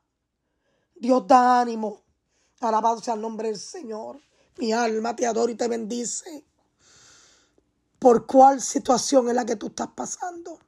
Dios 0.95 1.25
da 1.27 1.61
ánimo. 1.61 2.03
Alabado 2.59 3.01
sea 3.01 3.13
el 3.13 3.21
nombre 3.21 3.47
del 3.49 3.59
Señor. 3.59 4.19
Mi 4.57 4.73
alma 4.73 5.15
te 5.15 5.25
adora 5.25 5.51
y 5.51 5.55
te 5.55 5.67
bendice. 5.67 6.45
¿Por 7.97 8.25
cuál 8.25 8.61
situación 8.61 9.29
es 9.29 9.35
la 9.35 9.45
que 9.45 9.55
tú 9.55 9.67
estás 9.67 9.89
pasando? 9.95 10.59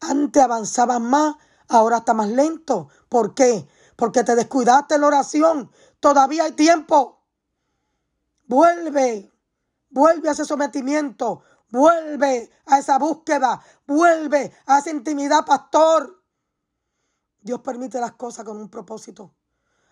Antes 0.00 0.42
avanzabas 0.42 1.00
más 1.00 1.36
ahora 1.68 1.98
está 1.98 2.14
más 2.14 2.28
lento. 2.28 2.88
¿Por 3.08 3.34
qué? 3.34 3.66
Porque 3.96 4.24
te 4.24 4.34
descuidaste 4.34 4.98
la 4.98 5.06
oración. 5.06 5.70
Todavía 6.00 6.44
hay 6.44 6.52
tiempo. 6.52 7.22
Vuelve, 8.46 9.30
vuelve 9.90 10.28
a 10.28 10.32
ese 10.32 10.44
sometimiento, 10.44 11.42
vuelve 11.70 12.50
a 12.64 12.78
esa 12.78 12.98
búsqueda, 12.98 13.62
vuelve 13.86 14.54
a 14.66 14.78
esa 14.78 14.90
intimidad, 14.90 15.44
pastor. 15.44 16.17
Dios 17.48 17.62
permite 17.62 17.98
las 17.98 18.12
cosas 18.12 18.44
con 18.44 18.58
un 18.58 18.68
propósito. 18.68 19.32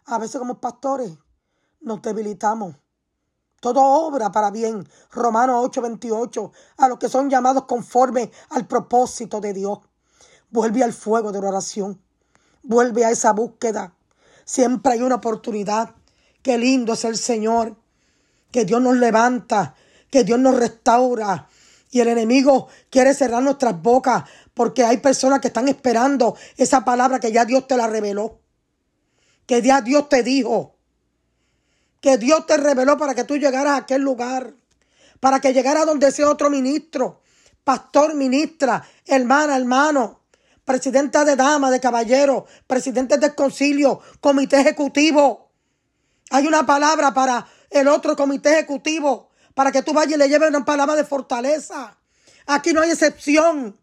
A 0.05 0.19
veces 0.19 0.38
como 0.38 0.61
pastores 0.61 1.16
nos 1.81 2.03
debilitamos. 2.03 2.77
Todo 3.61 3.81
obra 3.81 4.31
para 4.31 4.51
bien. 4.51 4.87
Romanos 5.11 5.64
8:28. 5.64 6.53
A 6.77 6.88
los 6.88 6.99
que 6.99 7.09
son 7.09 7.31
llamados 7.31 7.64
conforme 7.64 8.31
al 8.51 8.66
propósito 8.66 9.40
de 9.40 9.55
Dios. 9.55 9.79
Vuelve 10.51 10.85
al 10.85 10.92
fuego 10.92 11.33
de 11.33 11.40
la 11.40 11.49
oración. 11.49 11.99
Vuelve 12.62 13.07
a 13.07 13.11
esa 13.11 13.33
búsqueda. 13.33 13.95
Siempre 14.45 14.92
hay 14.92 15.01
una 15.01 15.14
oportunidad. 15.14 15.95
Qué 16.42 16.59
lindo 16.59 16.92
es 16.92 17.07
el 17.07 17.16
Señor. 17.16 17.75
Que 18.53 18.66
Dios 18.66 18.83
nos 18.83 18.97
levanta. 18.97 19.75
Que 20.11 20.25
Dios 20.25 20.38
nos 20.38 20.57
restaura. 20.57 21.49
Y 21.90 22.01
el 22.01 22.09
enemigo 22.09 22.69
quiere 22.90 23.14
cerrar 23.14 23.42
nuestras 23.42 23.81
bocas 23.81 24.25
porque 24.57 24.87
hay 24.87 24.97
personas 24.97 25.40
que 25.40 25.49
están 25.49 25.69
esperando 25.69 26.35
esa 26.57 26.83
palabra 26.83 27.21
que 27.21 27.31
ya 27.31 27.45
Dios 27.45 27.66
te 27.66 27.77
la 27.77 27.88
reveló. 27.88 28.40
Que 29.45 29.61
ya 29.61 29.83
Dios 29.83 30.09
te 30.09 30.23
dijo. 30.23 30.79
Que 32.01 32.16
Dios 32.16 32.47
te 32.47 32.57
reveló 32.57 32.97
para 32.97 33.14
que 33.14 33.25
tú 33.25 33.37
llegaras 33.37 33.75
a 33.75 33.77
aquel 33.77 34.01
lugar. 34.01 34.55
Para 35.21 35.40
que 35.40 35.53
llegara 35.53 35.85
donde 35.85 36.11
sea 36.11 36.31
otro 36.31 36.49
ministro. 36.49 37.21
Pastor, 37.64 38.14
ministra, 38.14 38.83
hermana, 39.05 39.59
hermano 39.59 40.23
presidenta 40.64 41.25
de 41.25 41.37
damas, 41.37 41.71
de 41.71 41.79
caballeros, 41.79 42.42
presidentes 42.66 43.21
del 43.21 43.37
concilio, 43.37 44.01
comité 44.21 44.61
ejecutivo. 44.61 45.53
Hay 46.31 46.49
una 46.49 46.66
palabra 46.66 47.14
para 47.14 47.47
el 47.71 47.87
otro 47.87 48.16
comité 48.16 48.55
ejecutivo, 48.55 49.31
para 49.55 49.71
que 49.71 49.83
tú 49.83 49.92
vayas 49.92 50.14
y 50.14 50.19
le 50.19 50.29
lleves 50.29 50.49
una 50.49 50.64
palabra 50.64 50.97
de 50.97 51.05
fortaleza. 51.05 51.97
Aquí 52.47 52.73
no 52.73 52.81
hay 52.81 52.90
excepción. 52.90 53.79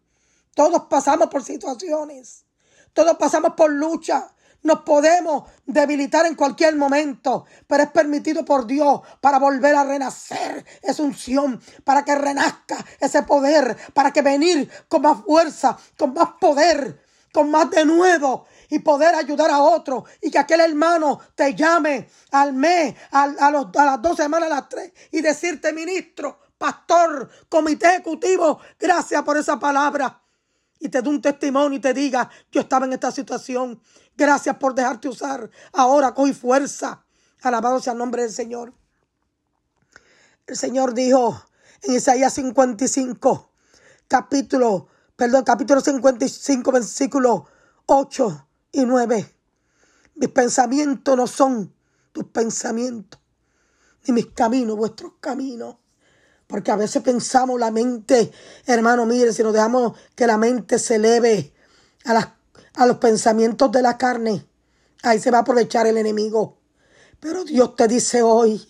Todos 0.55 0.83
pasamos 0.83 1.29
por 1.29 1.43
situaciones. 1.43 2.45
Todos 2.93 3.17
pasamos 3.17 3.53
por 3.55 3.71
lucha. 3.71 4.29
Nos 4.61 4.81
podemos 4.81 5.49
debilitar 5.65 6.25
en 6.25 6.35
cualquier 6.35 6.77
momento, 6.77 7.45
pero 7.67 7.83
es 7.83 7.89
permitido 7.91 8.45
por 8.45 8.65
Dios 8.65 9.01
para 9.19 9.37
volver 9.37 9.75
a 9.75 9.83
renacer 9.83 10.65
esa 10.81 11.03
unción, 11.03 11.61
para 11.83 12.05
que 12.05 12.15
renazca 12.15 12.77
ese 12.99 13.23
poder, 13.23 13.75
para 13.93 14.13
que 14.13 14.21
venir 14.21 14.69
con 14.87 15.01
más 15.01 15.21
fuerza, 15.21 15.77
con 15.97 16.13
más 16.13 16.29
poder, 16.39 17.03
con 17.33 17.51
más 17.51 17.69
de 17.71 17.83
nuevo 17.83 18.45
y 18.69 18.79
poder 18.79 19.15
ayudar 19.15 19.51
a 19.51 19.61
otro 19.61 20.05
y 20.21 20.31
que 20.31 20.39
aquel 20.39 20.61
hermano 20.61 21.19
te 21.35 21.53
llame 21.55 22.07
al 22.31 22.53
mes, 22.53 22.95
a, 23.11 23.23
a, 23.23 23.51
los, 23.51 23.67
a 23.75 23.85
las 23.85 24.01
dos 24.01 24.15
semanas, 24.15 24.49
a 24.49 24.55
las 24.55 24.69
tres 24.69 24.93
y 25.11 25.19
decirte 25.19 25.73
ministro, 25.73 26.39
pastor, 26.57 27.29
comité 27.49 27.87
ejecutivo, 27.87 28.59
gracias 28.79 29.21
por 29.23 29.35
esa 29.35 29.59
palabra. 29.59 30.22
Y 30.83 30.89
te 30.89 31.01
dé 31.01 31.07
un 31.07 31.21
testimonio 31.21 31.77
y 31.77 31.81
te 31.81 31.93
diga, 31.93 32.29
yo 32.51 32.59
estaba 32.59 32.85
en 32.85 32.91
esta 32.91 33.09
situación. 33.09 33.81
Gracias 34.17 34.57
por 34.57 34.75
dejarte 34.75 35.07
usar. 35.07 35.49
Ahora 35.71 36.13
coge 36.13 36.33
fuerza. 36.33 37.05
Alabado 37.41 37.79
sea 37.79 37.93
el 37.93 37.99
nombre 37.99 38.23
del 38.23 38.31
Señor. 38.31 38.73
El 40.45 40.57
Señor 40.57 40.93
dijo 40.93 41.41
en 41.83 41.95
Isaías 41.95 42.33
55, 42.33 43.49
capítulo, 44.09 44.87
perdón, 45.15 45.45
capítulo 45.45 45.79
55, 45.79 46.69
versículo 46.73 47.47
8 47.85 48.47
y 48.73 48.81
9. 48.83 49.35
Mis 50.15 50.29
pensamientos 50.31 51.15
no 51.15 51.27
son 51.27 51.73
tus 52.11 52.25
pensamientos, 52.25 53.21
ni 54.05 54.15
mis 54.15 54.25
caminos, 54.27 54.75
vuestros 54.75 55.13
caminos. 55.21 55.77
Porque 56.53 56.69
a 56.69 56.75
veces 56.75 57.01
pensamos 57.01 57.59
la 57.59 57.71
mente, 57.71 58.31
hermano, 58.67 59.07
mire, 59.07 59.33
si 59.33 59.41
nos 59.41 59.53
dejamos 59.53 59.97
que 60.13 60.27
la 60.27 60.37
mente 60.37 60.77
se 60.77 60.97
eleve 60.97 61.51
a, 62.05 62.13
las, 62.13 62.27
a 62.75 62.85
los 62.85 62.97
pensamientos 62.97 63.71
de 63.71 63.81
la 63.81 63.97
carne, 63.97 64.45
ahí 65.01 65.17
se 65.17 65.31
va 65.31 65.39
a 65.39 65.41
aprovechar 65.41 65.87
el 65.87 65.97
enemigo. 65.97 66.59
Pero 67.19 67.43
Dios 67.43 67.75
te 67.75 67.87
dice 67.87 68.21
hoy, 68.21 68.63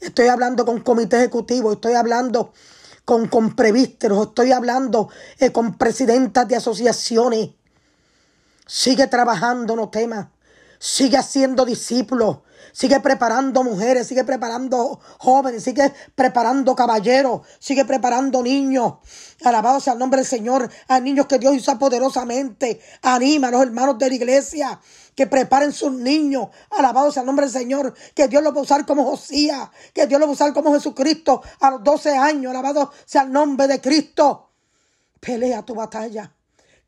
estoy 0.00 0.28
hablando 0.28 0.64
con 0.64 0.80
comité 0.80 1.18
ejecutivo, 1.18 1.74
estoy 1.74 1.92
hablando 1.92 2.54
con, 3.04 3.28
con 3.28 3.54
prevísteros, 3.54 4.28
estoy 4.28 4.52
hablando 4.52 5.10
eh, 5.38 5.52
con 5.52 5.76
presidentas 5.76 6.48
de 6.48 6.56
asociaciones. 6.56 7.50
Sigue 8.66 9.08
trabajando, 9.08 9.76
no 9.76 9.90
temas. 9.90 10.28
Sigue 10.78 11.18
haciendo 11.18 11.66
discípulos. 11.66 12.38
Sigue 12.72 13.00
preparando 13.00 13.64
mujeres, 13.64 14.06
sigue 14.06 14.24
preparando 14.24 15.00
jóvenes, 15.18 15.64
sigue 15.64 15.92
preparando 16.14 16.74
caballeros, 16.76 17.42
sigue 17.58 17.84
preparando 17.84 18.42
niños. 18.42 18.94
Alabado 19.44 19.80
sea 19.80 19.94
el 19.94 19.98
nombre 19.98 20.18
del 20.18 20.26
Señor. 20.26 20.70
A 20.88 21.00
niños 21.00 21.26
que 21.26 21.38
Dios 21.38 21.54
usa 21.56 21.78
poderosamente. 21.78 22.80
Anima 23.02 23.48
a 23.48 23.50
los 23.50 23.62
hermanos 23.62 23.98
de 23.98 24.08
la 24.08 24.14
iglesia 24.14 24.80
que 25.14 25.26
preparen 25.26 25.72
sus 25.72 25.92
niños. 25.92 26.48
Alabado 26.70 27.10
sea 27.10 27.22
el 27.22 27.26
nombre 27.26 27.46
del 27.46 27.52
Señor. 27.52 27.94
Que 28.14 28.28
Dios 28.28 28.42
lo 28.42 28.52
va 28.52 28.60
a 28.60 28.64
usar 28.64 28.84
como 28.84 29.04
Josías. 29.04 29.70
Que 29.94 30.06
Dios 30.06 30.20
lo 30.20 30.26
va 30.26 30.30
a 30.30 30.34
usar 30.34 30.52
como 30.52 30.72
Jesucristo 30.74 31.42
a 31.60 31.70
los 31.70 31.84
12 31.84 32.16
años. 32.16 32.50
Alabado 32.50 32.92
sea 33.04 33.22
el 33.22 33.32
nombre 33.32 33.66
de 33.66 33.80
Cristo. 33.80 34.50
Pelea 35.20 35.62
tu 35.62 35.74
batalla 35.74 36.32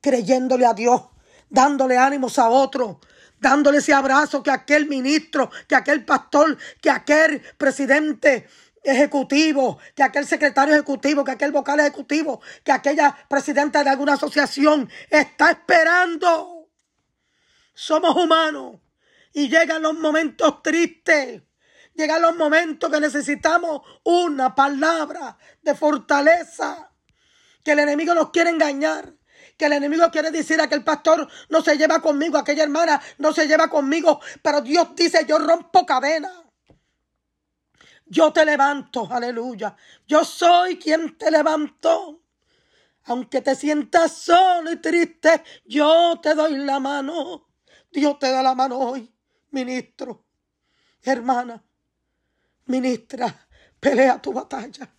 creyéndole 0.00 0.66
a 0.66 0.74
Dios, 0.74 1.02
dándole 1.50 1.98
ánimos 1.98 2.38
a 2.38 2.48
otros 2.48 2.96
dándole 3.40 3.78
ese 3.78 3.92
abrazo 3.92 4.42
que 4.42 4.50
aquel 4.50 4.86
ministro, 4.86 5.50
que 5.66 5.74
aquel 5.74 6.04
pastor, 6.04 6.56
que 6.80 6.90
aquel 6.90 7.40
presidente 7.56 8.48
ejecutivo, 8.82 9.78
que 9.94 10.02
aquel 10.02 10.26
secretario 10.26 10.74
ejecutivo, 10.74 11.24
que 11.24 11.32
aquel 11.32 11.52
vocal 11.52 11.80
ejecutivo, 11.80 12.40
que 12.64 12.72
aquella 12.72 13.16
presidenta 13.28 13.84
de 13.84 13.90
alguna 13.90 14.14
asociación 14.14 14.88
está 15.10 15.50
esperando. 15.50 16.68
Somos 17.74 18.16
humanos 18.16 18.80
y 19.32 19.48
llegan 19.48 19.82
los 19.82 19.94
momentos 19.94 20.62
tristes. 20.62 21.42
Llegan 21.94 22.22
los 22.22 22.36
momentos 22.36 22.90
que 22.90 23.00
necesitamos 23.00 23.82
una 24.04 24.54
palabra 24.54 25.36
de 25.62 25.74
fortaleza. 25.74 26.92
Que 27.64 27.72
el 27.72 27.80
enemigo 27.80 28.14
nos 28.14 28.30
quiere 28.30 28.50
engañar 28.50 29.17
que 29.58 29.66
el 29.66 29.72
enemigo 29.72 30.08
quiere 30.10 30.30
decir 30.30 30.60
a 30.60 30.68
que 30.68 30.76
el 30.76 30.84
pastor 30.84 31.28
no 31.48 31.60
se 31.60 31.76
lleva 31.76 32.00
conmigo, 32.00 32.38
aquella 32.38 32.62
hermana 32.62 33.02
no 33.18 33.32
se 33.32 33.46
lleva 33.46 33.68
conmigo, 33.68 34.20
pero 34.40 34.62
Dios 34.62 34.94
dice, 34.94 35.26
yo 35.28 35.38
rompo 35.38 35.84
cadena. 35.84 36.44
Yo 38.06 38.32
te 38.32 38.44
levanto, 38.44 39.06
aleluya. 39.10 39.76
Yo 40.06 40.24
soy 40.24 40.78
quien 40.78 41.18
te 41.18 41.30
levantó. 41.30 42.22
Aunque 43.04 43.42
te 43.42 43.54
sientas 43.54 44.12
solo 44.12 44.70
y 44.70 44.76
triste, 44.76 45.42
yo 45.66 46.18
te 46.22 46.34
doy 46.34 46.56
la 46.56 46.78
mano. 46.78 47.48
Dios 47.90 48.18
te 48.18 48.30
da 48.30 48.42
la 48.42 48.54
mano 48.54 48.78
hoy, 48.78 49.12
ministro, 49.50 50.24
hermana, 51.02 51.62
ministra, 52.66 53.48
pelea 53.80 54.20
tu 54.20 54.32
batalla. 54.32 54.94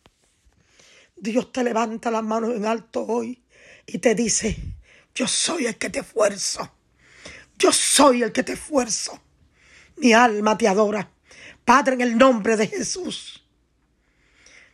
Dios 1.16 1.52
te 1.52 1.64
levanta 1.64 2.12
las 2.12 2.24
manos 2.24 2.52
en 2.52 2.66
alto 2.66 3.06
hoy 3.08 3.44
y 3.92 4.00
te 4.00 4.16
dice, 4.16 4.58
yo 5.16 5.28
soy 5.28 5.66
el 5.66 5.78
que 5.78 5.90
te 5.90 6.00
esfuerzo. 6.00 6.72
Yo 7.58 7.72
soy 7.72 8.24
el 8.24 8.32
que 8.32 8.44
te 8.44 8.54
esfuerzo. 8.54 9.22
Mi 9.98 10.14
alma 10.14 10.58
te 10.58 10.68
adora. 10.68 11.12
Padre, 11.66 11.96
en 11.96 12.02
el 12.02 12.18
nombre 12.18 12.56
de 12.56 12.68
Jesús. 12.68 13.46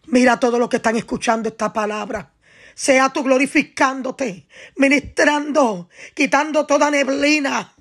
Mira 0.07 0.33
a 0.33 0.39
todos 0.39 0.59
los 0.59 0.69
que 0.69 0.77
están 0.77 0.95
escuchando 0.95 1.49
esta 1.49 1.73
palabra. 1.73 2.33
Sea 2.75 3.09
tú 3.09 3.23
glorificándote, 3.23 4.47
ministrando, 4.75 5.89
quitando 6.13 6.65
toda 6.65 6.91
neblina, 6.91 7.73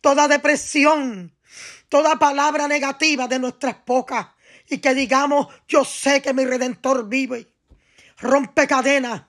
toda 0.00 0.28
depresión, 0.28 1.36
toda 1.88 2.18
palabra 2.18 2.68
negativa 2.68 3.28
de 3.28 3.38
nuestras 3.38 3.76
bocas. 3.84 4.28
Y 4.70 4.78
que 4.78 4.94
digamos, 4.94 5.48
yo 5.66 5.84
sé 5.84 6.22
que 6.22 6.32
mi 6.32 6.44
redentor 6.44 7.08
vive. 7.08 7.52
Rompe 8.18 8.66
cadenas, 8.66 9.22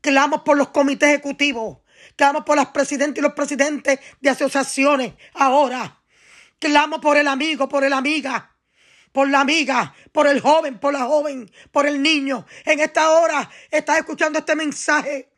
Clamo 0.00 0.44
por 0.44 0.56
los 0.56 0.68
comités 0.68 1.10
ejecutivos. 1.10 1.78
Clamo 2.16 2.44
por 2.44 2.56
las 2.56 2.68
presidentes 2.68 3.20
y 3.20 3.22
los 3.22 3.34
presidentes 3.34 4.00
de 4.20 4.30
asociaciones. 4.30 5.14
Ahora. 5.34 6.02
Clamo 6.58 7.00
por 7.00 7.16
el 7.16 7.28
amigo, 7.28 7.68
por 7.68 7.88
la 7.88 7.98
amiga. 7.98 8.54
Por 9.12 9.28
la 9.28 9.40
amiga, 9.40 9.94
por 10.12 10.26
el 10.26 10.40
joven, 10.40 10.78
por 10.78 10.92
la 10.92 11.04
joven, 11.04 11.50
por 11.72 11.86
el 11.86 12.02
niño. 12.02 12.46
En 12.64 12.80
esta 12.80 13.10
hora 13.10 13.48
estás 13.70 13.98
escuchando 13.98 14.38
este 14.38 14.54
mensaje. 14.54 15.30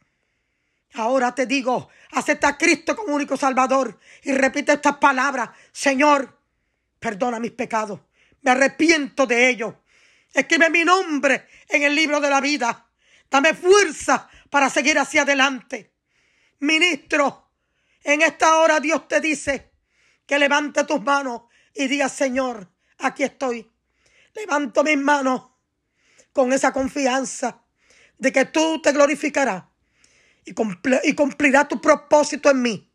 Ahora 0.95 1.35
te 1.35 1.47
digo, 1.47 1.89
acepta 2.13 2.49
a 2.49 2.59
Cristo 2.59 2.97
como 2.97 3.15
único 3.15 3.37
Salvador 3.37 3.99
y 4.23 4.33
repite 4.33 4.73
estas 4.73 4.97
palabras. 4.97 5.51
Señor, 5.71 6.37
perdona 6.99 7.39
mis 7.39 7.53
pecados. 7.53 8.01
Me 8.43 8.51
arrepiento 8.51 9.27
de 9.27 9.49
ellos. 9.49 9.75
Escribe 10.33 10.69
mi 10.71 10.85
nombre 10.85 11.47
en 11.69 11.83
el 11.83 11.95
libro 11.95 12.21
de 12.21 12.31
la 12.31 12.41
vida. 12.41 12.87
Dame 13.31 13.55
fuerza 13.55 14.29
para 14.51 14.69
seguir 14.69 14.99
hacia 14.99 15.23
adelante. 15.23 15.95
Ministro, 16.59 17.51
en 18.03 18.23
esta 18.23 18.59
hora 18.59 18.81
Dios 18.81 19.09
te 19.09 19.21
dice 19.21 19.73
que 20.27 20.39
levante 20.39 20.85
tus 20.85 21.01
manos 21.03 21.43
y 21.75 21.87
diga, 21.87 22.09
Señor, 22.09 22.71
aquí 22.99 23.23
estoy. 23.23 23.71
Levanto 24.35 24.85
mis 24.85 24.99
manos 24.99 25.51
con 26.33 26.53
esa 26.53 26.73
confianza 26.73 27.63
de 28.19 28.33
que 28.33 28.45
tú 28.45 28.81
te 28.83 28.93
glorificarás 28.93 29.65
y, 30.45 30.55
y 31.05 31.15
cumplirás 31.15 31.69
tu 31.69 31.81
propósito 31.81 32.51
en 32.51 32.63
mí. 32.63 32.93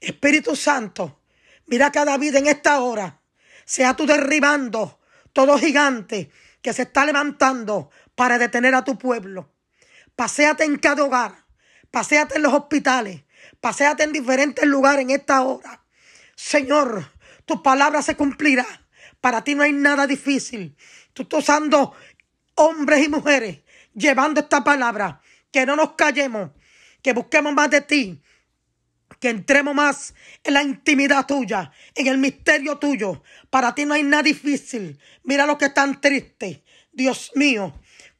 Espíritu 0.00 0.54
Santo, 0.54 1.22
mira 1.66 1.90
que 1.90 2.04
David 2.04 2.36
en 2.36 2.46
esta 2.46 2.80
hora 2.80 3.20
sea 3.64 3.94
tú 3.94 4.06
derribando 4.06 5.00
todo 5.32 5.58
gigante 5.58 6.30
que 6.62 6.72
se 6.72 6.82
está 6.82 7.04
levantando 7.04 7.90
para 8.14 8.38
detener 8.38 8.74
a 8.74 8.84
tu 8.84 8.96
pueblo. 8.96 9.53
Paseate 10.16 10.64
en 10.64 10.76
cada 10.78 11.04
hogar. 11.04 11.44
Paseate 11.90 12.36
en 12.36 12.42
los 12.42 12.52
hospitales. 12.52 13.24
Paseate 13.60 14.04
en 14.04 14.12
diferentes 14.12 14.64
lugares 14.64 15.02
en 15.02 15.10
esta 15.10 15.42
hora. 15.42 15.84
Señor, 16.36 17.10
tu 17.44 17.62
palabra 17.62 18.02
se 18.02 18.16
cumplirá. 18.16 18.66
Para 19.20 19.42
ti 19.42 19.54
no 19.54 19.62
hay 19.62 19.72
nada 19.72 20.06
difícil. 20.06 20.76
Tú 21.12 21.22
estás 21.22 21.44
usando 21.44 21.94
hombres 22.54 23.04
y 23.04 23.08
mujeres 23.08 23.60
llevando 23.94 24.40
esta 24.40 24.62
palabra. 24.62 25.20
Que 25.50 25.66
no 25.66 25.76
nos 25.76 25.92
callemos. 25.92 26.50
Que 27.02 27.12
busquemos 27.12 27.52
más 27.54 27.70
de 27.70 27.80
ti. 27.80 28.22
Que 29.20 29.30
entremos 29.30 29.74
más 29.74 30.14
en 30.42 30.54
la 30.54 30.62
intimidad 30.62 31.26
tuya, 31.26 31.70
en 31.94 32.08
el 32.08 32.18
misterio 32.18 32.78
tuyo. 32.78 33.22
Para 33.48 33.74
ti 33.74 33.84
no 33.84 33.94
hay 33.94 34.02
nada 34.02 34.22
difícil. 34.22 34.98
Mira 35.22 35.46
lo 35.46 35.56
que 35.56 35.66
están 35.66 36.00
triste. 36.00 36.64
Dios 36.92 37.32
mío, 37.34 37.74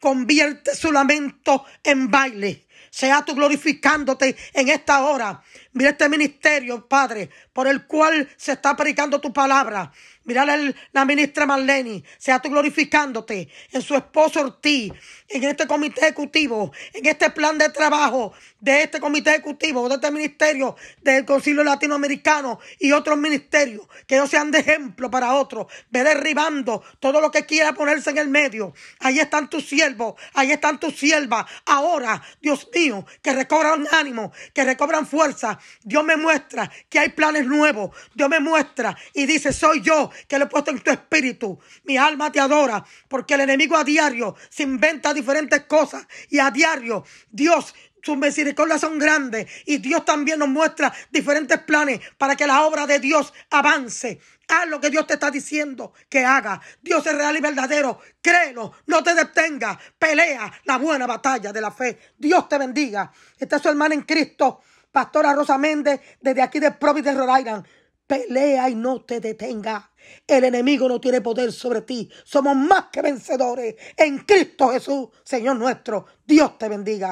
Convierte 0.05 0.75
su 0.77 0.93
lamento 0.93 1.65
en 1.83 2.11
baile. 2.11 2.67
Sea 2.91 3.25
tú 3.25 3.35
glorificándote 3.35 4.37
en 4.53 4.69
esta 4.69 5.03
hora. 5.03 5.43
Mira 5.75 5.91
este 5.91 6.09
ministerio, 6.09 6.87
Padre, 6.87 7.31
por 7.53 7.67
el 7.67 7.85
cual 7.87 8.29
se 8.37 8.53
está 8.53 8.77
predicando 8.77 9.21
tu 9.21 9.33
palabra. 9.33 9.93
Mira 10.23 10.47
la 10.93 11.05
ministra 11.05 11.45
Marlene, 11.45 12.03
sea 12.17 12.39
tú 12.39 12.49
glorificándote 12.49 13.49
en 13.73 13.83
su 13.83 13.95
esposo 13.95 14.41
Ortiz, 14.41 14.93
en 15.29 15.45
este 15.45 15.67
comité 15.67 16.01
ejecutivo, 16.03 16.73
en 16.95 17.05
este 17.05 17.29
plan 17.31 17.59
de 17.59 17.69
trabajo 17.69 18.33
de 18.59 18.85
este 18.85 19.01
comité 19.01 19.31
ejecutivo, 19.31 19.87
de 19.87 19.97
este 19.97 20.11
ministerio 20.11 20.77
del 21.03 21.27
Concilio 21.27 21.63
Latinoamericano 21.63 22.59
y 22.79 22.93
otros 22.93 23.19
ministerios, 23.19 23.87
que 24.07 24.15
ellos 24.15 24.31
sean 24.31 24.51
de 24.51 24.61
ejemplo 24.61 25.11
para 25.11 25.35
otros. 25.35 25.67
Ve 25.91 26.03
derribando 26.03 26.83
todo 27.01 27.21
lo 27.21 27.31
que 27.31 27.45
quiera 27.45 27.75
ponerse 27.75 28.09
en 28.09 28.19
el 28.19 28.29
medio. 28.29 28.73
Ahí 29.01 29.19
están 29.19 29.51
tus 29.51 29.69
siervos, 29.69 30.15
ahí 30.33 30.53
están 30.53 30.81
tus 30.81 30.99
siervas. 30.99 31.45
Ahora, 31.67 32.23
Dios 32.41 32.71
mío, 32.75 33.05
que 33.21 33.35
recobran 33.35 33.87
ánimo, 33.91 34.33
que 34.55 34.65
recobran 34.65 35.07
fuerza. 35.07 35.59
Dios 35.83 36.05
me 36.05 36.17
muestra 36.17 36.71
que 36.89 36.99
hay 36.99 37.11
planes 37.11 37.47
nuevos. 37.47 37.91
Dios 38.15 38.29
me 38.29 38.41
muestra 38.41 38.97
y 39.13 39.27
dice, 39.27 39.53
soy 39.53 39.81
yo 39.81 40.11
que 40.29 40.39
le 40.39 40.45
he 40.45 40.49
puesto 40.49 40.71
en 40.71 40.81
tu 40.81 40.91
espíritu. 40.91 41.59
Mi 41.85 41.97
alma 41.97 42.31
te 42.33 42.41
adora 42.41 42.85
porque 43.09 43.35
el 43.35 43.41
enemigo 43.41 43.77
a 43.77 43.85
diario 43.85 44.35
se 44.49 44.63
inventa 44.63 45.15
diferentes 45.15 45.65
cosas 45.65 46.07
y 46.31 46.39
a 46.39 46.51
diario 46.51 47.05
Dios 47.31 47.75
sus 48.05 48.19
misericordias 48.19 48.83
son 48.83 48.99
grandes 48.99 49.51
y 49.65 49.79
Dios 49.79 50.05
también 50.05 50.39
nos 50.39 50.49
muestra 50.49 50.93
diferentes 51.11 51.59
planes 51.61 52.01
para 52.19 52.37
que 52.37 52.47
la 52.47 52.65
obra 52.65 52.87
de 52.87 52.99
Dios 52.99 53.33
avance. 53.51 54.21
Haz 54.47 54.69
lo 54.69 54.79
que 54.79 54.91
Dios 54.91 55.07
te 55.07 55.15
está 55.15 55.31
diciendo 55.31 55.95
que 56.11 56.23
haga. 56.23 56.61
Dios 56.83 57.07
es 57.07 57.15
real 57.15 57.35
y 57.35 57.41
verdadero. 57.41 57.99
Créelo, 58.21 58.73
no 58.87 59.03
te 59.03 59.15
detenga. 59.15 59.79
Pelea 59.99 60.53
la 60.65 60.77
buena 60.77 61.07
batalla 61.07 61.51
de 61.51 61.61
la 61.63 61.71
fe. 61.71 61.99
Dios 62.19 62.47
te 62.47 62.59
bendiga. 62.59 63.11
Esta 63.39 63.57
es 63.57 63.63
su 63.63 63.71
hermana 63.71 63.95
en 63.95 64.03
Cristo, 64.03 64.61
Pastora 64.95 65.35
Rosa 65.35 65.59
Méndez, 65.59 66.01
desde 66.21 66.41
aquí 66.41 66.61
de 66.61 66.71
Providence, 66.71 67.19
Rhode 67.19 67.41
Island. 67.41 67.67
Pelea 68.07 68.71
y 68.71 68.77
no 68.77 69.03
te 69.03 69.19
detenga. 69.19 69.91
El 70.25 70.45
enemigo 70.45 70.89
no 70.89 71.01
tiene 71.01 71.21
poder 71.21 71.51
sobre 71.51 71.81
ti. 71.81 72.09
Somos 72.23 72.55
más 72.55 72.91
que 72.93 73.03
vencedores 73.03 73.75
en 73.97 74.19
Cristo 74.19 74.69
Jesús, 74.69 75.09
Señor 75.25 75.57
nuestro. 75.57 76.07
Dios 76.25 76.57
te 76.59 76.69
bendiga. 76.69 77.03